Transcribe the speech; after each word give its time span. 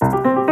Thank 0.00 0.26
you. 0.26 0.47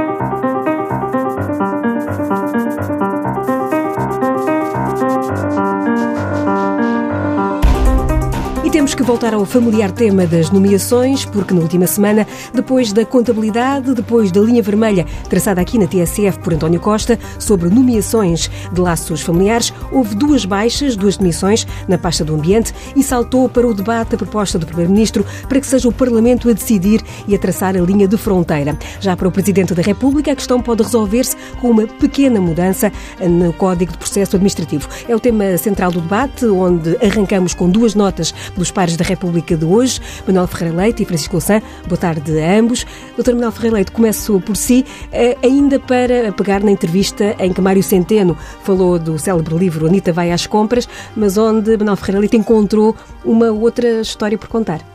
Temos 8.87 8.95
que 8.95 9.03
voltar 9.03 9.35
ao 9.35 9.45
familiar 9.45 9.91
tema 9.91 10.29
das 10.29 10.51
nomeações, 10.51 11.25
porque 11.25 11.53
na 11.53 11.61
última 11.61 11.89
semana, 11.89 12.25
depois 12.55 12.93
da 12.93 13.05
contabilidade, 13.05 13.93
depois 13.93 14.31
da 14.31 14.41
linha 14.41 14.63
vermelha 14.63 15.05
traçada 15.29 15.61
aqui 15.61 15.77
na 15.77 15.89
TSF 15.89 16.39
por 16.39 16.55
António 16.55 16.79
Costa 16.79 17.19
sobre 17.37 17.69
nomeações 17.69 18.49
de 18.73 18.81
laços 18.81 19.23
familiares, 19.23 19.73
houve 19.91 20.15
duas 20.15 20.45
baixas, 20.45 20.95
duas 20.95 21.17
demissões 21.17 21.67
na 21.89 21.99
pasta 21.99 22.25
do 22.25 22.37
ambiente 22.37 22.73
e 22.95 23.03
saltou 23.03 23.49
para 23.49 23.67
o 23.67 23.75
debate 23.75 24.15
a 24.15 24.19
proposta 24.19 24.57
do 24.57 24.67
Primeiro-Ministro 24.67 25.27
para 25.49 25.59
que 25.59 25.67
seja 25.67 25.89
o 25.89 25.93
Parlamento 25.93 26.49
a 26.49 26.53
decidir 26.53 27.03
e 27.27 27.35
a 27.35 27.39
traçar 27.41 27.77
a 27.77 27.81
linha 27.81 28.07
de 28.07 28.17
fronteira. 28.17 28.79
Já 29.01 29.17
para 29.17 29.27
o 29.27 29.33
Presidente 29.33 29.75
da 29.75 29.83
República, 29.83 30.31
a 30.31 30.37
questão 30.37 30.63
pode 30.63 30.85
resolver-se 30.85 31.37
com 31.61 31.71
uma 31.71 31.89
pequena 31.89 32.41
mudança 32.41 32.93
no 33.21 33.53
Código 33.53 33.91
de 33.91 33.99
Processo 33.99 34.37
Administrativo. 34.37 34.89
É 35.09 35.17
o 35.17 35.19
tema 35.19 35.59
central 35.59 35.91
do 35.91 36.01
debate, 36.01 36.47
onde 36.47 36.97
arrancamos 37.05 37.53
com 37.53 37.69
duas 37.69 37.93
notas 37.97 38.33
do 38.55 38.67
dos 38.67 38.71
pares 38.77 38.95
da 38.95 39.05
República 39.07 39.57
de 39.57 39.65
hoje, 39.65 39.99
Manuel 40.27 40.47
Ferreira 40.47 40.77
Leite 40.77 41.03
e 41.03 41.07
Francisco 41.07 41.33
Louçã. 41.33 41.63
Boa 41.89 41.97
tarde 41.97 42.39
a 42.39 42.59
ambos. 42.59 42.85
Doutor 43.17 43.33
Manuel 43.33 43.51
Ferreira 43.51 43.77
Leite, 43.77 43.91
começo 43.91 44.39
por 44.41 44.55
si, 44.55 44.85
eh, 45.11 45.35
ainda 45.43 45.81
para 45.81 46.31
pegar 46.35 46.63
na 46.63 46.71
entrevista 46.71 47.35
em 47.39 47.55
que 47.55 47.61
Mário 47.63 47.83
Centeno 47.83 48.37
falou 48.65 48.99
do 48.99 49.19
célebre 49.19 49.57
livro 49.57 49.87
Anitta 49.87 50.13
vai 50.13 50.31
às 50.31 50.47
compras, 50.47 50.87
mas 51.17 51.39
onde 51.39 51.75
Manuel 51.79 51.97
Ferreira 51.97 52.21
Leite 52.21 52.37
encontrou 52.37 52.95
uma 53.25 53.51
outra 53.51 54.03
história 54.03 54.37
por 54.37 54.49
contar. 54.49 54.87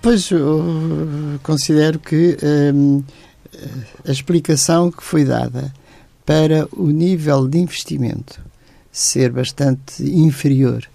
pois 0.00 0.30
eu 0.30 0.64
considero 1.42 1.98
que 1.98 2.36
a 4.06 4.12
explicação 4.12 4.88
que 4.88 5.02
foi 5.02 5.24
dada 5.24 5.74
para 6.24 6.68
o 6.70 6.86
nível 6.86 7.48
de 7.48 7.58
investimento 7.58 8.40
ser 8.92 9.32
bastante 9.32 10.04
inferior 10.04 10.88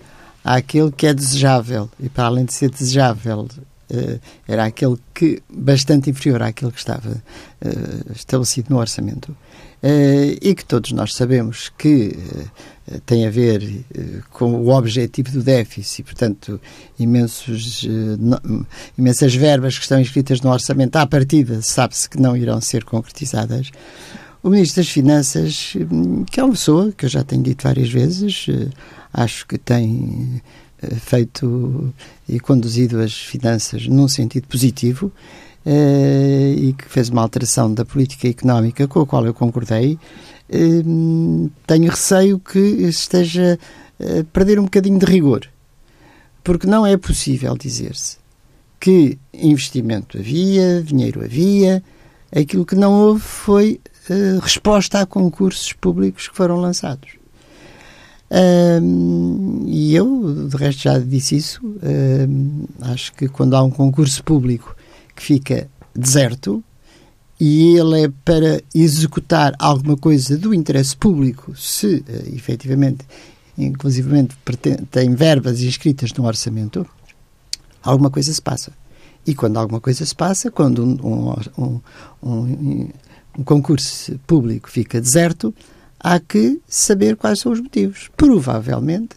àquele 0.45 0.91
que 0.91 1.07
é 1.07 1.13
desejável, 1.13 1.89
e 1.99 2.07
para 2.07 2.25
além 2.25 2.45
de 2.45 2.53
ser 2.53 2.69
desejável, 2.69 3.47
uh, 3.89 4.19
era 4.47 4.65
aquele 4.65 4.95
que 5.11 5.41
bastante 5.51 6.11
inferior 6.11 6.43
àquele 6.43 6.71
que 6.71 6.77
estava 6.77 7.09
uh, 7.09 8.11
estabelecido 8.13 8.67
no 8.69 8.77
orçamento, 8.77 9.29
uh, 9.29 10.37
e 10.39 10.53
que 10.53 10.63
todos 10.63 10.91
nós 10.91 11.15
sabemos 11.15 11.71
que 11.75 12.15
tem 13.07 13.25
a 13.25 13.31
ver 13.31 13.83
com 14.29 14.53
o 14.53 14.69
objetivo 14.69 15.31
do 15.31 15.41
déficit, 15.41 16.03
portanto, 16.03 16.61
imensos, 16.99 17.83
imensas 18.95 19.33
verbas 19.33 19.75
que 19.75 19.81
estão 19.81 19.99
inscritas 19.99 20.39
no 20.41 20.51
orçamento, 20.51 20.95
à 20.97 21.07
partida, 21.07 21.63
sabe-se 21.63 22.07
que 22.07 22.21
não 22.21 22.37
irão 22.37 22.61
ser 22.61 22.83
concretizadas. 22.83 23.71
O 24.43 24.51
Ministro 24.51 24.83
das 24.83 24.91
Finanças, 24.91 25.73
hum, 25.91 26.23
que 26.25 26.39
é 26.39 26.43
uma 26.43 26.51
pessoa 26.53 26.93
que 26.95 27.05
eu 27.05 27.09
já 27.09 27.23
tenho 27.23 27.41
dito 27.41 27.63
várias 27.63 27.89
vezes, 27.89 28.45
acho 29.15 29.47
que 29.47 29.57
tem 29.57 30.41
eh, 30.81 30.95
feito 30.95 31.93
e 32.27 32.39
conduzido 32.39 32.99
as 32.99 33.13
finanças 33.13 33.87
num 33.87 34.09
sentido 34.09 34.45
positivo 34.47 35.11
eh, 35.65 36.53
e 36.57 36.73
que 36.73 36.85
fez 36.85 37.09
uma 37.09 37.21
alteração 37.21 37.73
da 37.73 37.85
política 37.85 38.27
económica 38.27 38.87
com 38.87 38.99
a 38.99 39.07
qual 39.07 39.25
eu 39.25 39.33
concordei, 39.33 39.97
eh, 40.49 40.83
tenho 41.65 41.89
receio 41.89 42.37
que 42.39 42.59
esteja 42.59 43.57
a 43.99 44.23
perder 44.33 44.59
um 44.59 44.65
bocadinho 44.65 44.99
de 44.99 45.05
rigor. 45.05 45.47
Porque 46.43 46.67
não 46.67 46.85
é 46.85 46.97
possível 46.97 47.57
dizer-se 47.57 48.17
que 48.79 49.17
investimento 49.33 50.17
havia, 50.17 50.83
dinheiro 50.83 51.23
havia, 51.23 51.81
aquilo 52.35 52.65
que 52.65 52.75
não 52.75 52.93
houve 52.93 53.21
foi 53.21 53.79
resposta 54.43 54.99
a 54.99 55.05
concursos 55.07 55.73
públicos 55.73 56.27
que 56.27 56.35
foram 56.35 56.57
lançados. 56.57 57.17
E 59.67 59.95
eu, 59.95 60.47
de 60.49 60.57
resto, 60.57 60.83
já 60.83 60.99
disse 60.99 61.37
isso. 61.37 61.61
Acho 62.81 63.13
que 63.13 63.27
quando 63.27 63.55
há 63.55 63.63
um 63.63 63.71
concurso 63.71 64.23
público 64.23 64.75
que 65.15 65.23
fica 65.23 65.69
deserto 65.95 66.63
e 67.39 67.77
ele 67.77 68.03
é 68.03 68.11
para 68.23 68.61
executar 68.73 69.53
alguma 69.59 69.97
coisa 69.97 70.37
do 70.37 70.53
interesse 70.53 70.95
público, 70.95 71.55
se 71.55 71.97
uh, 71.97 72.35
efetivamente, 72.35 73.05
inclusivamente, 73.57 74.35
tem 74.89 75.13
verbas 75.13 75.61
inscritas 75.61 76.13
no 76.13 76.25
orçamento, 76.25 76.85
alguma 77.83 78.09
coisa 78.09 78.31
se 78.33 78.41
passa. 78.41 78.71
E 79.27 79.35
quando 79.35 79.57
alguma 79.57 79.81
coisa 79.81 80.05
se 80.05 80.15
passa, 80.15 80.49
quando 80.49 80.83
um, 80.85 81.33
um, 81.57 81.81
um, 82.23 82.89
um 83.39 83.43
concurso 83.43 84.17
público 84.25 84.69
fica 84.69 85.01
deserto, 85.01 85.53
há 85.99 86.19
que 86.19 86.59
saber 86.67 87.15
quais 87.15 87.39
são 87.39 87.51
os 87.51 87.59
motivos. 87.59 88.09
Provavelmente, 88.15 89.15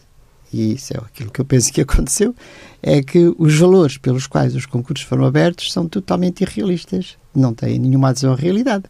e 0.53 0.75
isso 0.75 0.95
é 0.95 0.99
aquilo 0.99 1.31
que 1.31 1.41
eu 1.41 1.45
penso 1.45 1.73
que 1.73 1.81
aconteceu, 1.81 2.35
é 2.83 3.03
que 3.03 3.33
os 3.39 3.59
valores 3.59 3.99
pelos 3.99 4.27
quais 4.27 4.55
os 4.55 4.67
concursos 4.67 5.07
foram 5.07 5.25
abertos 5.25 5.73
são 5.73 5.89
totalmente 5.89 6.43
irrealistas. 6.43 7.17
Não 7.35 7.53
têm 7.53 7.79
nenhuma 7.79 8.09
adesão 8.09 8.33
à 8.33 8.37
realidade. 8.37 8.85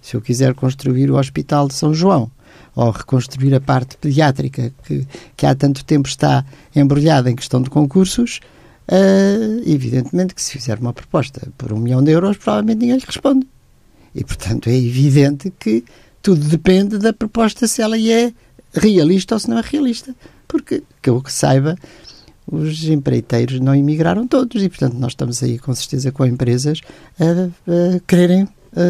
Se 0.00 0.16
eu 0.16 0.20
quiser 0.20 0.54
construir 0.54 1.10
o 1.10 1.18
Hospital 1.18 1.68
de 1.68 1.74
São 1.74 1.92
João 1.94 2.30
ou 2.74 2.90
reconstruir 2.90 3.54
a 3.54 3.60
parte 3.60 3.96
pediátrica 3.96 4.72
que, 4.84 5.06
que 5.36 5.46
há 5.46 5.54
tanto 5.54 5.84
tempo 5.84 6.08
está 6.08 6.44
embrulhada 6.74 7.30
em 7.30 7.36
questão 7.36 7.60
de 7.60 7.70
concursos, 7.70 8.40
uh, 8.88 9.62
evidentemente 9.66 10.34
que 10.34 10.42
se 10.42 10.52
fizer 10.52 10.78
uma 10.78 10.92
proposta 10.92 11.48
por 11.56 11.72
um 11.72 11.78
milhão 11.78 12.02
de 12.02 12.12
euros, 12.12 12.36
provavelmente 12.36 12.78
ninguém 12.78 12.96
lhe 12.96 13.04
responde. 13.04 13.46
E, 14.14 14.24
portanto, 14.24 14.68
é 14.68 14.76
evidente 14.76 15.52
que 15.58 15.84
tudo 16.22 16.48
depende 16.48 16.98
da 16.98 17.12
proposta 17.12 17.66
se 17.66 17.82
ela 17.82 17.98
é 17.98 18.32
realista 18.72 19.34
ou 19.34 19.38
se 19.38 19.50
não 19.50 19.58
é 19.58 19.62
realista. 19.62 20.14
Porque, 20.46 20.82
que 21.00 21.10
eu 21.10 21.20
que 21.20 21.32
saiba, 21.32 21.76
os 22.46 22.84
empreiteiros 22.84 23.60
não 23.60 23.74
emigraram 23.74 24.26
todos 24.26 24.62
e, 24.62 24.68
portanto, 24.68 24.94
nós 24.94 25.12
estamos 25.12 25.42
aí 25.42 25.58
com 25.58 25.74
certeza 25.74 26.12
com 26.12 26.24
empresas 26.24 26.80
a, 27.18 27.48
a 27.70 28.00
quererem 28.06 28.48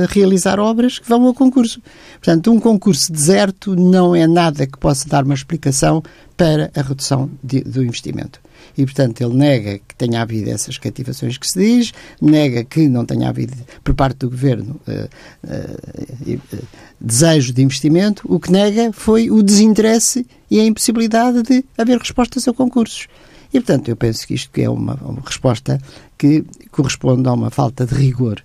realizar 0.09 0.61
obras 0.61 0.99
que 0.99 1.09
vão 1.09 1.27
ao 1.27 1.35
concurso. 1.35 1.81
Portanto, 2.15 2.53
um 2.53 2.61
concurso 2.61 3.13
deserto 3.13 3.75
não 3.75 4.15
é 4.15 4.27
nada 4.27 4.67
que 4.67 4.79
possa 4.79 5.09
dar 5.09 5.25
uma 5.25 5.35
explicação 5.35 6.03
para 6.37 6.71
a 6.75 6.83
redução 6.83 7.31
de, 7.43 7.61
do 7.63 7.83
investimento 7.83 8.41
e, 8.77 8.85
portanto, 8.85 9.21
ele 9.21 9.35
nega 9.35 9.79
que 9.79 9.95
tenha 9.97 10.23
havido 10.23 10.51
essas 10.51 10.79
cativações 10.79 11.37
que 11.37 11.47
se 11.47 11.59
diz, 11.59 11.93
nega 12.21 12.65
que 12.65 12.89
não 12.89 13.05
tenha 13.05 13.29
havido, 13.29 13.55
por 13.85 13.95
parte 13.95 14.19
do 14.19 14.31
governo, 14.31 14.81
uh, 14.87 15.09
uh, 15.45 16.35
uh, 16.35 16.67
desejo 17.01 17.53
de 17.53 17.63
investimento. 17.63 18.23
O 18.25 18.41
que 18.41 18.51
nega 18.51 18.93
foi 18.93 19.31
o 19.31 19.43
desinteresse 19.43 20.27
e 20.51 20.61
a 20.61 20.65
impossibilidade 20.65 21.43
de 21.43 21.65
haver 21.77 21.99
respostas 21.99 22.47
a 22.49 22.53
concursos. 22.53 23.09
E, 23.53 23.61
portanto, 23.61 23.89
eu 23.89 23.97
penso 23.97 24.27
que 24.27 24.35
isto 24.35 24.51
é 24.59 24.69
uma, 24.69 24.95
uma 25.03 25.23
resposta 25.25 25.79
que 26.17 26.45
corresponde 26.71 27.29
a 27.29 27.33
uma 27.33 27.51
falta 27.51 27.85
de 27.85 27.95
rigor 27.95 28.43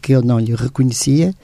que 0.00 0.12
eu 0.12 0.22
não 0.22 0.38
lhe 0.38 0.54
reconhecia 0.54 1.34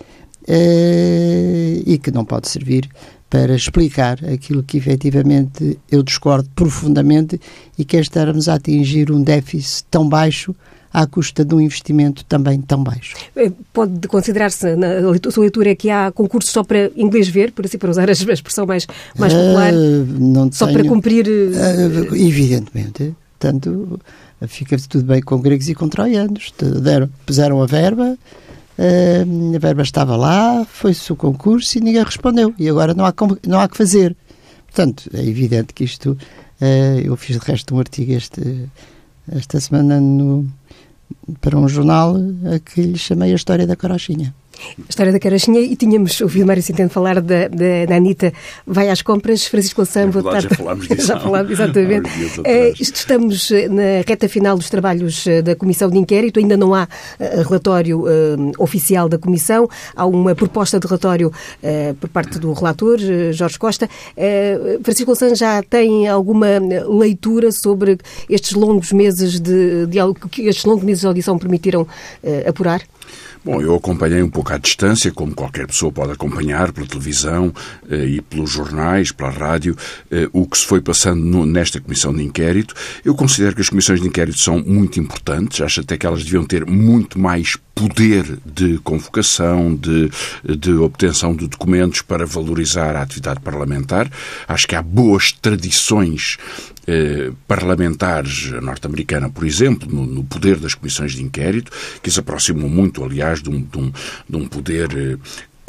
e 0.49 1.99
que 2.03 2.11
não 2.11 2.25
pode 2.25 2.49
servir 2.49 2.89
para 3.31 3.55
explicar 3.55 4.19
aquilo 4.25 4.63
que 4.65 4.77
efetivamente 4.77 5.79
eu 5.91 6.03
discordo 6.03 6.51
profundamente 6.55 7.41
e 7.79 7.85
que 7.85 7.97
é 7.97 8.01
estarmos 8.01 8.49
a 8.49 8.55
atingir 8.55 9.13
um 9.13 9.23
déficit 9.23 9.85
tão 9.89 10.09
baixo 10.09 10.55
à 10.93 11.07
custa 11.07 11.45
de 11.45 11.55
um 11.55 11.61
investimento 11.61 12.25
também 12.25 12.61
tão 12.61 12.83
baixo. 12.83 13.15
Eh, 13.37 13.53
pode 13.73 14.09
considerar-se, 14.09 14.75
na 14.75 14.89
sua 15.31 15.43
leitura, 15.43 15.77
que 15.77 15.89
há 15.89 16.11
concursos 16.11 16.51
só 16.51 16.65
para 16.65 16.91
inglês 16.97 17.29
ver, 17.29 17.53
por 17.53 17.65
assim, 17.65 17.79
para 17.79 17.91
usar 17.91 18.09
a 18.09 18.13
expressão 18.13 18.67
mais, 18.67 18.89
mais 19.17 19.33
popular, 19.33 19.73
uh, 19.73 20.51
só 20.53 20.67
tenho, 20.67 20.79
para 20.79 20.89
cumprir... 20.89 21.27
Uh, 21.29 22.17
evidentemente, 22.17 23.15
tanto 23.39 24.01
fica 24.47 24.77
tudo 24.89 25.05
bem 25.05 25.21
com 25.21 25.39
gregos 25.41 25.69
e 25.69 25.75
com 25.75 25.89
troianos. 25.89 26.53
Deram, 26.83 27.09
puseram 27.27 27.63
a 27.63 27.67
verba, 27.67 28.17
Uh, 28.81 29.55
a 29.55 29.59
verba 29.59 29.83
estava 29.83 30.17
lá, 30.17 30.65
foi-se 30.65 31.13
o 31.13 31.17
concurso 31.17 31.77
e 31.77 31.83
ninguém 31.83 32.03
respondeu. 32.03 32.55
E 32.59 32.67
agora 32.67 32.95
não 32.95 33.05
há, 33.05 33.13
como, 33.13 33.37
não 33.47 33.61
há 33.61 33.69
que 33.69 33.77
fazer. 33.77 34.17
Portanto, 34.65 35.11
é 35.13 35.23
evidente 35.23 35.75
que 35.75 35.85
isto. 35.85 36.17
Uh, 36.59 37.01
eu 37.05 37.15
fiz 37.15 37.39
de 37.39 37.45
resto 37.45 37.75
um 37.75 37.79
artigo 37.79 38.13
este, 38.13 38.71
esta 39.31 39.61
semana 39.61 40.01
no, 40.01 40.51
para 41.43 41.59
um 41.59 41.69
jornal 41.69 42.17
a 42.55 42.59
que 42.59 42.81
lhe 42.81 42.99
chamei 42.99 43.33
a 43.33 43.37
história 43.37 43.67
da 43.67 43.77
carochinha. 43.77 44.35
A 44.79 44.89
história 44.89 45.13
da 45.13 45.19
carochinha, 45.19 45.61
e 45.61 45.75
tínhamos 45.77 46.21
ouvido 46.21 46.47
Mário 46.47 46.63
Centeno 46.63 46.91
falar 46.91 47.21
da, 47.21 47.49
da, 47.49 47.87
da 47.89 47.97
Anitta 47.97 48.33
vai 48.67 48.89
às 48.89 49.03
compras. 49.03 49.47
Francisco 49.47 49.81
Louçã, 49.81 50.09
boa 50.09 50.25
tarde. 50.33 50.49
Já 50.51 50.57
falámos 50.57 50.89
disso. 50.89 51.07
já 51.07 51.21
falámos, 51.21 51.51
exatamente. 51.53 52.11
É, 52.45 52.73
estamos 52.79 53.51
eh, 53.51 53.69
na 53.69 54.03
reta 54.07 54.29
final 54.29 54.57
dos 54.57 54.69
trabalhos 54.69 55.27
eh, 55.27 55.43
da 55.43 55.55
Comissão 55.55 55.89
de 55.91 55.99
Inquérito, 55.99 56.39
ainda 56.39 56.57
não 56.57 56.75
há 56.75 56.85
uh, 56.85 57.43
relatório 57.43 58.01
uh, 58.01 58.53
oficial 58.59 59.09
da 59.09 59.19
Comissão, 59.19 59.69
há 59.95 60.07
uma 60.07 60.35
proposta 60.35 60.79
de 60.79 60.87
relatório 60.87 61.29
uh, 61.29 61.95
por 61.95 62.09
parte 62.09 62.39
do 62.39 62.53
relator, 62.53 62.99
Jorge 63.33 63.59
Costa. 63.59 63.89
Francisco 64.83 65.11
Louçã 65.11 65.35
já 65.35 65.63
tem 65.63 66.09
alguma 66.09 66.47
leitura 66.89 67.53
sobre 67.53 67.99
estes 68.29 68.53
longos 68.53 68.93
meses 68.93 69.41
de, 69.41 69.87
de 69.87 69.99
que 70.31 70.43
estes 70.47 70.65
longos 70.65 70.85
meses 70.85 71.01
de 71.01 71.07
audição 71.07 71.39
permitiram 71.39 71.87
apurar? 72.47 72.83
Bom, 73.43 73.63
eu 73.63 73.75
acompanhei 73.75 74.23
um 74.23 74.29
pouco 74.29 74.53
à 74.53 74.59
distância, 74.59 75.11
como 75.11 75.35
qualquer 75.35 75.67
pessoa 75.67 75.91
pode 75.91 76.13
acompanhar 76.13 76.73
pela 76.73 76.87
televisão 76.87 77.51
eh, 77.91 78.05
e 78.05 78.21
pelos 78.21 78.51
jornais, 78.51 79.13
pela 79.13 79.31
rádio, 79.31 79.75
eh, 80.11 80.29
o 80.31 80.47
que 80.47 80.59
se 80.59 80.67
foi 80.67 80.83
passando 80.83 81.47
nesta 81.47 81.81
comissão 81.81 82.13
de 82.13 82.23
inquérito. 82.23 82.75
Eu 83.03 83.15
considero 83.15 83.55
que 83.55 83.63
as 83.63 83.71
comissões 83.71 83.99
de 83.99 84.07
inquérito 84.07 84.39
são 84.39 84.59
muito 84.59 85.01
importantes, 85.01 85.63
acho 85.63 85.81
até 85.81 85.97
que 85.97 86.05
elas 86.05 86.23
deviam 86.23 86.45
ter 86.45 86.67
muito 86.67 87.19
mais 87.19 87.57
poder 87.75 88.39
de 88.45 88.77
convocação, 88.81 89.75
de, 89.75 90.11
de 90.45 90.73
obtenção 90.75 91.35
de 91.35 91.49
documentos 91.49 92.03
para 92.03 92.27
valorizar 92.27 92.95
a 92.95 93.01
atividade 93.01 93.41
parlamentar. 93.41 94.11
Acho 94.47 94.69
que 94.69 94.77
há 94.77 94.83
boas 94.83 95.33
tradições 95.33 96.37
eh, 96.93 97.31
parlamentares 97.47 98.51
norte-americana, 98.61 99.31
por 99.31 99.47
exemplo, 99.47 99.89
no, 99.89 100.05
no, 100.05 100.25
poder 100.25 100.57
das 100.57 100.75
comissões 100.75 101.13
de 101.13 101.23
inquérito, 101.23 101.71
que 102.03 102.11
se 102.11 102.19
aproximam 102.19 102.69
muito, 102.69 103.05
aliás, 103.05 103.41
de 103.41 103.49
um, 103.49 103.63
de 103.63 103.79
um, 103.79 103.93
de 104.29 104.37
um 104.37 104.49
poder 104.49 104.89
eh, 104.97 105.17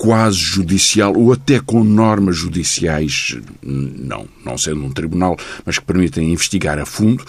quase 0.02 0.38
judicial 0.38 1.14
ou 1.16 1.32
até 1.32 1.60
com 1.60 1.84
normas 1.84 2.36
judiciais, 2.36 3.38
não, 3.62 4.28
não 4.44 4.58
sendo 4.58 4.84
um 4.84 4.90
tribunal, 4.90 5.38
mas 5.64 5.78
que 5.78 5.86
permitem 5.86 6.34
investigar 6.34 6.80
a 6.80 6.88
fundo. 6.88 7.24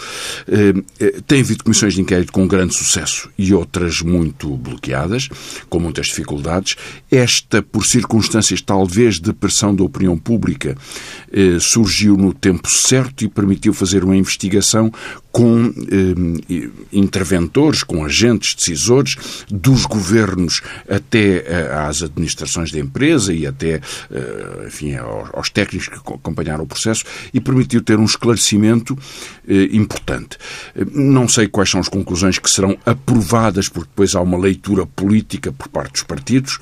Eh, 0.47 1.21
tem 1.27 1.41
havido 1.41 1.63
comissões 1.63 1.93
de 1.93 2.01
inquérito 2.01 2.33
com 2.33 2.47
grande 2.47 2.73
sucesso 2.73 3.29
e 3.37 3.53
outras 3.53 4.01
muito 4.01 4.57
bloqueadas, 4.57 5.29
com 5.69 5.79
muitas 5.79 6.07
dificuldades. 6.07 6.75
Esta, 7.11 7.61
por 7.61 7.85
circunstâncias 7.85 8.59
talvez 8.59 9.19
de 9.19 9.31
pressão 9.33 9.75
da 9.75 9.83
opinião 9.83 10.17
pública, 10.17 10.75
eh, 11.33 11.57
surgiu 11.59 12.15
no 12.15 12.33
tempo 12.33 12.69
certo 12.69 13.23
e 13.23 13.27
permitiu 13.27 13.73
fazer 13.73 14.03
uma 14.03 14.15
investigação 14.15 14.91
com 15.33 15.73
eh, 15.91 16.71
interventores, 16.91 17.81
com 17.81 18.05
agentes 18.05 18.53
decisores 18.53 19.15
dos 19.49 19.83
governos 19.83 20.61
até 20.87 21.37
eh, 21.37 21.73
às 21.73 22.03
administrações 22.03 22.71
da 22.71 22.77
empresa 22.77 23.33
e 23.33 23.47
até 23.47 23.81
eh, 24.11 24.65
enfim, 24.67 24.93
aos, 24.93 25.29
aos, 25.33 25.49
técnicos 25.49 25.87
que 25.87 25.95
acompanharam 25.95 26.63
o 26.63 26.67
processo 26.67 27.03
e 27.33 27.41
permitiu 27.41 27.81
ter 27.81 27.97
um 27.97 28.05
esclarecimento 28.05 28.95
eh, 29.47 29.69
importante. 29.71 30.37
Não 30.93 31.27
sei 31.27 31.47
quais 31.47 31.69
são 31.69 31.79
as 31.79 31.89
conclusões 31.89 32.37
que 32.37 32.49
serão 32.49 32.77
aprovadas, 32.85 33.67
porque 33.67 33.89
depois 33.89 34.13
há 34.13 34.21
uma 34.21 34.37
leitura 34.37 34.85
política 34.85 35.51
por 35.51 35.67
parte 35.67 35.93
dos 35.93 36.03
partidos, 36.03 36.59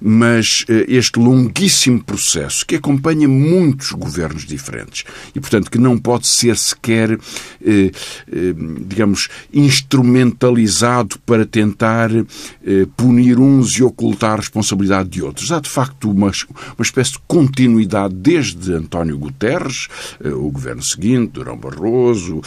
mas 0.00 0.64
este 0.88 1.18
longuíssimo 1.18 2.02
processo 2.02 2.64
que 2.66 2.76
acompanha 2.76 3.28
muitos 3.28 3.90
governos 3.92 4.05
diferentes 4.44 5.04
e, 5.34 5.40
portanto, 5.40 5.70
que 5.70 5.78
não 5.78 5.98
pode 5.98 6.26
ser 6.26 6.56
sequer 6.56 7.18
eh, 7.64 7.90
eh, 8.28 8.54
digamos, 8.86 9.28
instrumentalizado 9.52 11.18
para 11.20 11.46
tentar 11.46 12.10
eh, 12.14 12.86
punir 12.96 13.38
uns 13.38 13.72
e 13.72 13.82
ocultar 13.82 14.34
a 14.34 14.36
responsabilidade 14.36 15.08
de 15.08 15.22
outros. 15.22 15.50
Há, 15.52 15.60
de 15.60 15.68
facto, 15.68 16.10
uma, 16.10 16.30
uma 16.30 16.82
espécie 16.82 17.12
de 17.12 17.18
continuidade 17.26 18.14
desde 18.14 18.72
António 18.72 19.18
Guterres, 19.18 19.88
eh, 20.22 20.28
o 20.28 20.50
governo 20.50 20.82
seguinte, 20.82 21.32
Durão 21.32 21.56
Barroso, 21.56 22.40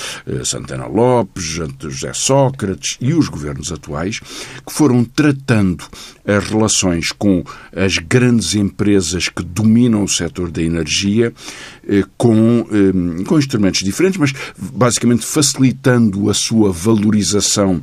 Santana 0.44 0.86
Lopes, 0.88 1.44
José 1.80 2.14
Sócrates 2.14 2.98
e 3.02 3.14
os 3.14 3.28
governos 3.28 3.72
atuais, 3.72 4.20
que 4.20 4.74
foram 4.74 5.04
tratando 5.04 5.84
as 6.26 6.48
relações 6.48 7.12
com 7.12 7.44
as 7.76 7.98
grandes 7.98 8.56
empresas 8.56 9.30
que 9.30 9.44
dominam 9.44 10.04
o 10.04 10.08
setor 10.08 10.52
da 10.52 10.62
energia 10.62 11.34
com, 12.18 12.66
com 13.26 13.40
instrumentos 13.40 13.82
diferentes, 13.82 14.20
mas 14.20 14.34
basicamente 14.58 15.26
facilitando 15.26 16.30
a 16.30 16.34
sua 16.34 16.72
valorização 16.72 17.82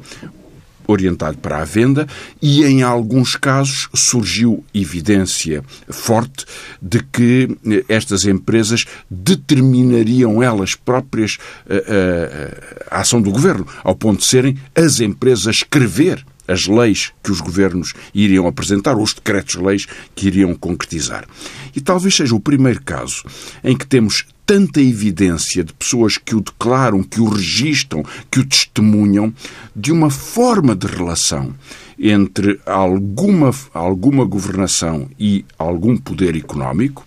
orientado 0.87 1.39
para 1.39 1.59
a 1.59 1.65
venda 1.65 2.07
e, 2.41 2.65
em 2.65 2.83
alguns 2.83 3.37
casos, 3.37 3.89
surgiu 3.95 4.65
evidência 4.73 5.63
forte 5.89 6.45
de 6.81 7.03
que 7.03 7.57
eh, 7.67 7.85
estas 7.89 8.25
empresas 8.25 8.85
determinariam 9.11 10.43
elas 10.43 10.75
próprias 10.75 11.39
a, 11.69 11.75
eh, 11.75 11.85
a, 11.87 11.93
eh, 11.93 12.87
a 12.91 13.01
ação 13.01 13.21
do 13.21 13.31
governo, 13.31 13.67
ao 13.83 13.97
ponto 13.97 14.21
de 14.21 14.27
serem 14.27 14.57
as 14.75 15.01
empresas 15.01 15.47
a 15.47 15.51
escrever 15.51 16.25
as 16.49 16.67
leis 16.67 17.13
que 17.23 17.31
os 17.31 17.41
governos 17.41 17.95
iriam 18.15 18.47
apresentar, 18.47 18.97
ou 18.97 19.03
os 19.03 19.15
decretos-leis 19.15 19.87
que 20.15 20.27
iriam 20.27 20.55
concretizar. 20.55 21.27
E 21.75 21.81
talvez 21.81 22.15
seja 22.15 22.35
o 22.35 22.41
primeiro 22.41 22.83
caso 22.83 23.25
em 23.63 23.77
que 23.77 23.87
temos 23.87 24.27
tanta 24.47 24.81
evidência 24.81 25.65
de 25.65 25.73
pessoas 25.73 26.17
que 26.17 26.37
o 26.37 26.41
declaram, 26.41 27.03
que 27.03 27.21
o 27.21 27.29
registram, 27.29 28.05
que 28.31 28.39
o 28.39 28.47
testemunham, 28.47 29.35
de 29.75 29.91
uma 29.91 30.09
forma 30.09 30.75
de 30.77 30.87
relação 30.87 31.53
entre 31.99 32.61
alguma, 32.65 33.51
alguma 33.75 34.25
governação 34.25 35.09
e 35.19 35.45
algum 35.59 35.97
poder 35.97 36.37
económico, 36.37 37.05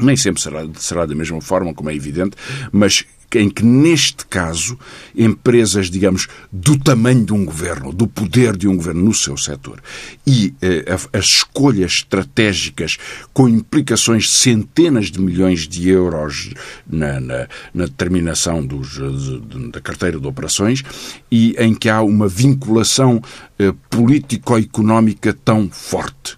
nem 0.00 0.16
sempre 0.16 0.42
será, 0.42 0.66
será 0.76 1.06
da 1.06 1.14
mesma 1.14 1.40
forma, 1.40 1.74
como 1.74 1.90
é 1.90 1.94
evidente, 1.94 2.36
mas 2.72 3.04
em 3.34 3.50
que, 3.50 3.64
neste 3.64 4.24
caso, 4.24 4.78
empresas, 5.14 5.90
digamos, 5.90 6.28
do 6.50 6.78
tamanho 6.78 7.24
de 7.24 7.32
um 7.32 7.44
governo, 7.44 7.92
do 7.92 8.06
poder 8.06 8.56
de 8.56 8.66
um 8.66 8.76
governo 8.76 9.04
no 9.04 9.14
seu 9.14 9.36
setor, 9.36 9.82
e 10.26 10.54
eh, 10.62 10.84
as 11.12 11.26
escolhas 11.26 11.92
estratégicas 11.92 12.96
com 13.34 13.48
implicações 13.48 14.24
de 14.24 14.30
centenas 14.30 15.10
de 15.10 15.20
milhões 15.20 15.68
de 15.68 15.88
euros 15.88 16.54
na, 16.86 17.20
na, 17.20 17.48
na 17.74 17.84
determinação 17.84 18.64
dos, 18.64 18.92
de, 18.92 19.70
da 19.70 19.80
carteira 19.80 20.18
de 20.18 20.26
operações, 20.26 20.82
e 21.30 21.54
em 21.58 21.74
que 21.74 21.90
há 21.90 22.00
uma 22.00 22.28
vinculação 22.28 23.20
eh, 23.58 23.74
político-económica 23.90 25.36
tão 25.44 25.68
forte. 25.68 26.37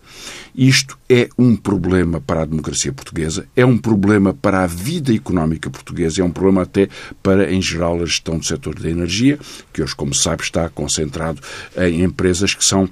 Isto 0.54 0.98
é 1.08 1.28
um 1.38 1.56
problema 1.56 2.20
para 2.20 2.42
a 2.42 2.44
democracia 2.44 2.92
portuguesa, 2.92 3.46
é 3.54 3.64
um 3.64 3.78
problema 3.78 4.34
para 4.34 4.62
a 4.62 4.66
vida 4.66 5.14
económica 5.14 5.70
portuguesa, 5.70 6.20
é 6.20 6.24
um 6.24 6.30
problema 6.30 6.62
até 6.62 6.88
para, 7.22 7.52
em 7.52 7.62
geral, 7.62 8.00
a 8.00 8.06
gestão 8.06 8.38
do 8.38 8.44
setor 8.44 8.78
da 8.78 8.90
energia, 8.90 9.38
que 9.72 9.82
hoje, 9.82 9.94
como 9.94 10.14
sabe, 10.14 10.42
está 10.42 10.68
concentrado 10.68 11.40
em 11.76 12.02
empresas 12.02 12.54
que 12.54 12.64
são 12.64 12.88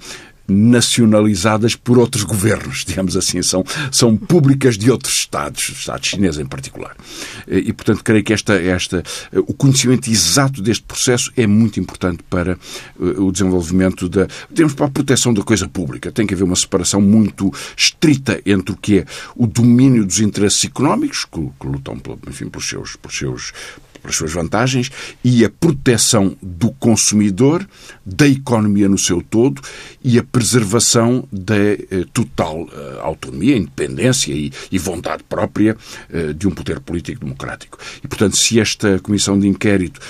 nacionalizadas 0.48 1.74
por 1.76 1.98
outros 1.98 2.24
governos, 2.24 2.84
digamos 2.86 3.16
assim, 3.16 3.42
são, 3.42 3.62
são 3.92 4.16
públicas 4.16 4.78
de 4.78 4.90
outros 4.90 5.14
Estados, 5.14 5.68
Estados 5.68 6.08
chineses 6.08 6.40
em 6.40 6.46
particular. 6.46 6.96
E, 7.46 7.72
portanto, 7.72 8.02
creio 8.02 8.24
que 8.24 8.32
esta, 8.32 8.54
esta, 8.54 9.02
o 9.46 9.52
conhecimento 9.52 10.10
exato 10.10 10.62
deste 10.62 10.84
processo 10.84 11.30
é 11.36 11.46
muito 11.46 11.78
importante 11.78 12.22
para 12.30 12.52
eh, 12.52 13.04
o 13.18 13.30
desenvolvimento 13.30 14.08
da, 14.08 14.26
digamos, 14.50 14.74
para 14.74 14.86
a 14.86 14.90
proteção 14.90 15.34
da 15.34 15.42
coisa 15.42 15.68
pública. 15.68 16.10
Tem 16.10 16.26
que 16.26 16.32
haver 16.32 16.44
uma 16.44 16.56
separação 16.56 17.00
muito 17.00 17.52
estrita 17.76 18.40
entre 18.46 18.72
o 18.72 18.76
que 18.76 19.00
é 19.00 19.04
o 19.36 19.46
domínio 19.46 20.04
dos 20.04 20.20
interesses 20.20 20.64
económicos, 20.64 21.26
que, 21.26 21.40
que 21.60 21.66
lutam, 21.66 22.00
enfim, 22.26 22.48
pelos 22.48 22.68
seus, 22.68 22.96
pelos 22.96 23.18
seus 23.18 23.52
pelas 24.08 24.16
suas 24.16 24.32
vantagens, 24.32 24.90
e 25.22 25.44
a 25.44 25.50
proteção 25.50 26.34
do 26.42 26.70
consumidor, 26.72 27.68
da 28.04 28.26
economia 28.26 28.88
no 28.88 28.96
seu 28.96 29.22
todo 29.22 29.60
e 30.02 30.18
a 30.18 30.22
preservação 30.22 31.28
da 31.30 31.56
eh, 31.56 32.04
total 32.12 32.66
eh, 32.72 33.00
autonomia, 33.02 33.56
independência 33.56 34.32
e, 34.32 34.78
vontade 34.78 35.22
própria 35.24 35.76
eh, 36.10 36.32
de 36.32 36.48
um 36.48 36.50
poder 36.50 36.80
político 36.80 37.20
democrático. 37.20 37.78
E, 38.02 38.08
portanto, 38.08 38.36
se 38.36 38.58
esta 38.58 38.98
comissão 39.00 39.38
de 39.38 39.46
inquérito 39.46 40.00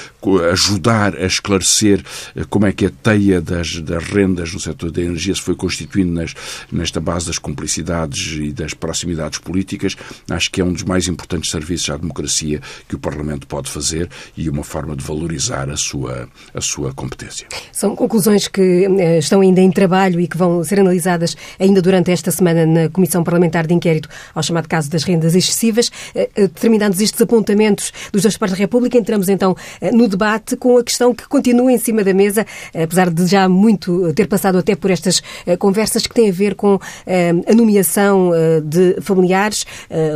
ajudar 0.52 1.17
a 1.17 1.25
esclarecer 1.25 2.05
como 2.50 2.67
é 2.67 2.73
que 2.73 2.87
a 2.87 2.90
teia 2.90 3.40
das, 3.40 3.81
das 3.81 4.05
rendas 4.05 4.52
no 4.52 4.61
setor 4.61 4.90
da 4.90 5.00
energia 5.00 5.35
se 5.35 5.40
foi 5.40 5.55
constituindo 5.55 6.12
nas, 6.12 6.35
nesta 6.71 7.00
base 7.00 7.26
das 7.26 7.38
cumplicidades 7.38 8.37
e 8.38 8.52
das 8.52 8.75
proximidades 8.75 9.38
políticas, 9.38 9.97
acho 10.31 10.50
que 10.50 10.61
é 10.61 10.64
um 10.64 10.73
dos 10.73 10.83
mais 10.83 11.09
importantes 11.09 11.50
serviços 11.50 11.88
à 11.90 11.97
democracia 11.97 12.61
que 12.87 12.95
o 12.95 12.99
Parlamento 12.99 13.47
pode 13.47 13.71
fazer 13.71 13.88
fazer 13.88 14.09
e 14.37 14.49
uma 14.50 14.62
forma 14.62 14.95
de 14.95 15.02
valorizar 15.02 15.71
a 15.71 15.76
sua, 15.76 16.28
a 16.54 16.61
sua 16.61 16.92
competência. 16.92 17.47
São 17.73 17.97
conclusões 17.97 18.47
que 18.47 18.87
eh, 18.99 19.18
estão 19.18 19.40
ainda 19.40 19.61
em 19.61 19.71
trabalho 19.71 20.21
e 20.21 20.28
que 20.28 20.37
vão 20.37 20.62
ser 20.62 20.80
analisadas 20.80 21.37
ainda 21.59 21.80
durante 21.80 22.11
esta 22.11 22.30
semana 22.30 22.66
na 22.66 22.88
Comissão 22.90 23.25
Parlamentar 23.25 23.66
de 23.66 23.75
Inquérito 23.75 24.09
ao 24.35 24.42
chamado 24.42 24.68
caso 24.68 24.90
das 24.90 25.04
rendas 25.04 25.35
excessivas. 25.35 25.90
Eh, 26.14 26.28
eh, 26.37 26.49
terminados 26.49 27.00
estes 27.00 27.21
apontamentos 27.21 27.92
dos 28.12 28.23
dois 28.23 28.37
partes 28.37 28.59
da 28.59 28.62
República, 28.62 28.99
entramos 28.99 29.28
então 29.28 29.57
no 29.92 30.09
debate 30.09 30.57
com 30.57 30.76
a 30.76 30.85
questão 30.85 31.14
que 31.14 31.26
continua 31.28 31.73
em 31.73 31.78
cima 31.78 32.02
da 32.04 32.12
mesa, 32.12 32.47
apesar 32.75 33.11
de 33.11 33.26
já 33.26 33.49
muito 33.49 34.12
ter 34.14 34.26
passado 34.26 34.59
até 34.59 34.75
por 34.75 34.90
estas 34.90 35.23
conversas 35.59 36.07
que 36.07 36.14
têm 36.14 36.28
a 36.28 36.33
ver 36.33 36.54
com 36.54 36.78
a 37.07 37.54
nomeação 37.54 38.30
de 38.64 38.97
familiares 39.00 39.64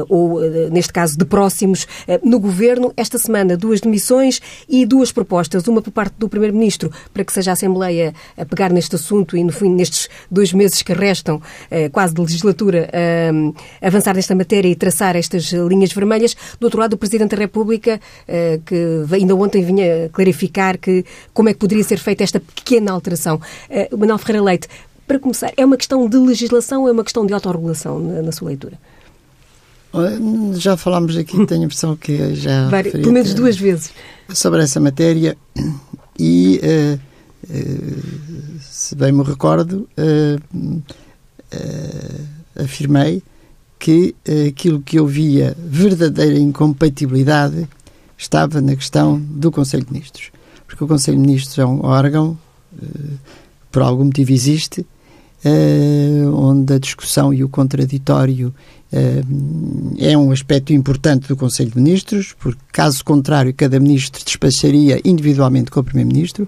ou, 0.08 0.40
neste 0.70 0.92
caso, 0.92 1.16
de 1.16 1.24
próximos 1.24 1.86
no 2.22 2.40
governo. 2.40 2.92
Esta 2.96 3.18
semana, 3.18 3.51
duas 3.56 3.80
demissões 3.80 4.40
e 4.68 4.85
duas 4.87 5.12
propostas, 5.12 5.66
uma 5.66 5.82
por 5.82 5.90
parte 5.90 6.14
do 6.18 6.28
Primeiro-Ministro 6.28 6.90
para 7.12 7.25
que 7.25 7.32
seja 7.32 7.50
a 7.50 7.54
Assembleia 7.54 8.14
a 8.37 8.44
pegar 8.44 8.73
neste 8.73 8.97
assunto 8.97 9.37
e, 9.37 9.44
no 9.44 9.52
fim, 9.52 9.68
nestes 9.68 10.09
dois 10.30 10.52
meses 10.52 10.82
que 10.82 10.92
restam, 10.92 11.40
eh, 11.71 11.88
quase 11.88 12.14
de 12.14 12.21
legislatura, 12.21 12.88
eh, 12.92 13.30
avançar 13.80 14.14
nesta 14.14 14.35
matéria 14.35 14.68
e 14.68 14.75
traçar 14.75 15.16
estas 15.16 15.52
linhas 15.52 15.92
vermelhas. 15.92 16.37
Do 16.59 16.64
outro 16.64 16.80
lado, 16.80 16.94
o 16.94 16.97
Presidente 16.97 17.30
da 17.30 17.37
República, 17.37 18.00
eh, 18.26 18.61
que 18.64 19.04
ainda 19.12 19.35
ontem 19.35 19.62
vinha 19.62 20.09
clarificar 20.12 20.78
que, 20.78 21.04
como 21.32 21.49
é 21.49 21.52
que 21.52 21.59
poderia 21.59 21.85
ser 21.85 21.99
feita 21.99 22.25
esta 22.25 22.40
pequena 22.40 22.92
alteração. 22.92 23.40
Manuel 23.97 24.18
Ferreira 24.18 24.44
Leite, 24.44 24.68
para 25.06 25.18
começar, 25.18 25.52
é 25.56 25.64
uma 25.64 25.76
questão 25.76 26.09
de 26.09 26.16
legislação 26.16 26.82
ou 26.82 26.88
é 26.88 26.92
uma 26.92 27.04
questão 27.04 27.26
de 27.26 27.35
autorregulação 27.35 27.99
na 27.99 28.32
sua 28.32 28.49
leitura? 28.49 28.78
Já 30.54 30.76
falámos 30.76 31.16
aqui, 31.16 31.32
tenho 31.46 31.62
a 31.62 31.64
impressão 31.64 31.96
que 31.96 32.34
já. 32.34 32.68
Várias, 32.68 32.92
pelo 32.92 33.12
menos 33.12 33.34
duas 33.34 33.56
vezes. 33.56 33.92
Sobre 34.32 34.62
essa 34.62 34.80
matéria 34.80 35.37
e, 36.18 36.61
uh, 36.62 37.00
uh, 37.50 38.61
se 38.61 38.94
bem 38.94 39.12
me 39.12 39.22
recordo, 39.22 39.88
uh, 39.99 40.82
afirmei 42.56 43.22
que 43.78 44.14
aquilo 44.49 44.80
que 44.80 44.99
eu 44.99 45.06
via 45.06 45.56
verdadeira 45.58 46.38
incompatibilidade 46.38 47.68
estava 48.16 48.61
na 48.61 48.76
questão 48.76 49.18
do 49.18 49.50
Conselho 49.50 49.84
de 49.84 49.92
Ministros. 49.92 50.30
Porque 50.66 50.84
o 50.84 50.87
Conselho 50.87 51.16
de 51.16 51.22
Ministros 51.22 51.58
é 51.58 51.66
um 51.66 51.84
órgão, 51.84 52.38
por 53.72 53.82
algum 53.82 54.04
motivo 54.04 54.30
existe, 54.30 54.87
onde 56.32 56.75
a 56.75 56.78
discussão 56.78 57.34
e 57.34 57.42
o 57.42 57.49
contraditório 57.49 58.54
é 59.99 60.16
um 60.16 60.30
aspecto 60.30 60.72
importante 60.72 61.28
do 61.28 61.37
Conselho 61.37 61.70
de 61.70 61.80
Ministros, 61.80 62.34
porque, 62.38 62.61
caso 62.70 63.04
contrário, 63.04 63.54
cada 63.54 63.80
ministro 63.80 64.22
despacharia 64.25 65.00
individualmente 65.04 65.70
com 65.70 65.80
o 65.80 65.84
Primeiro-Ministro, 65.84 66.46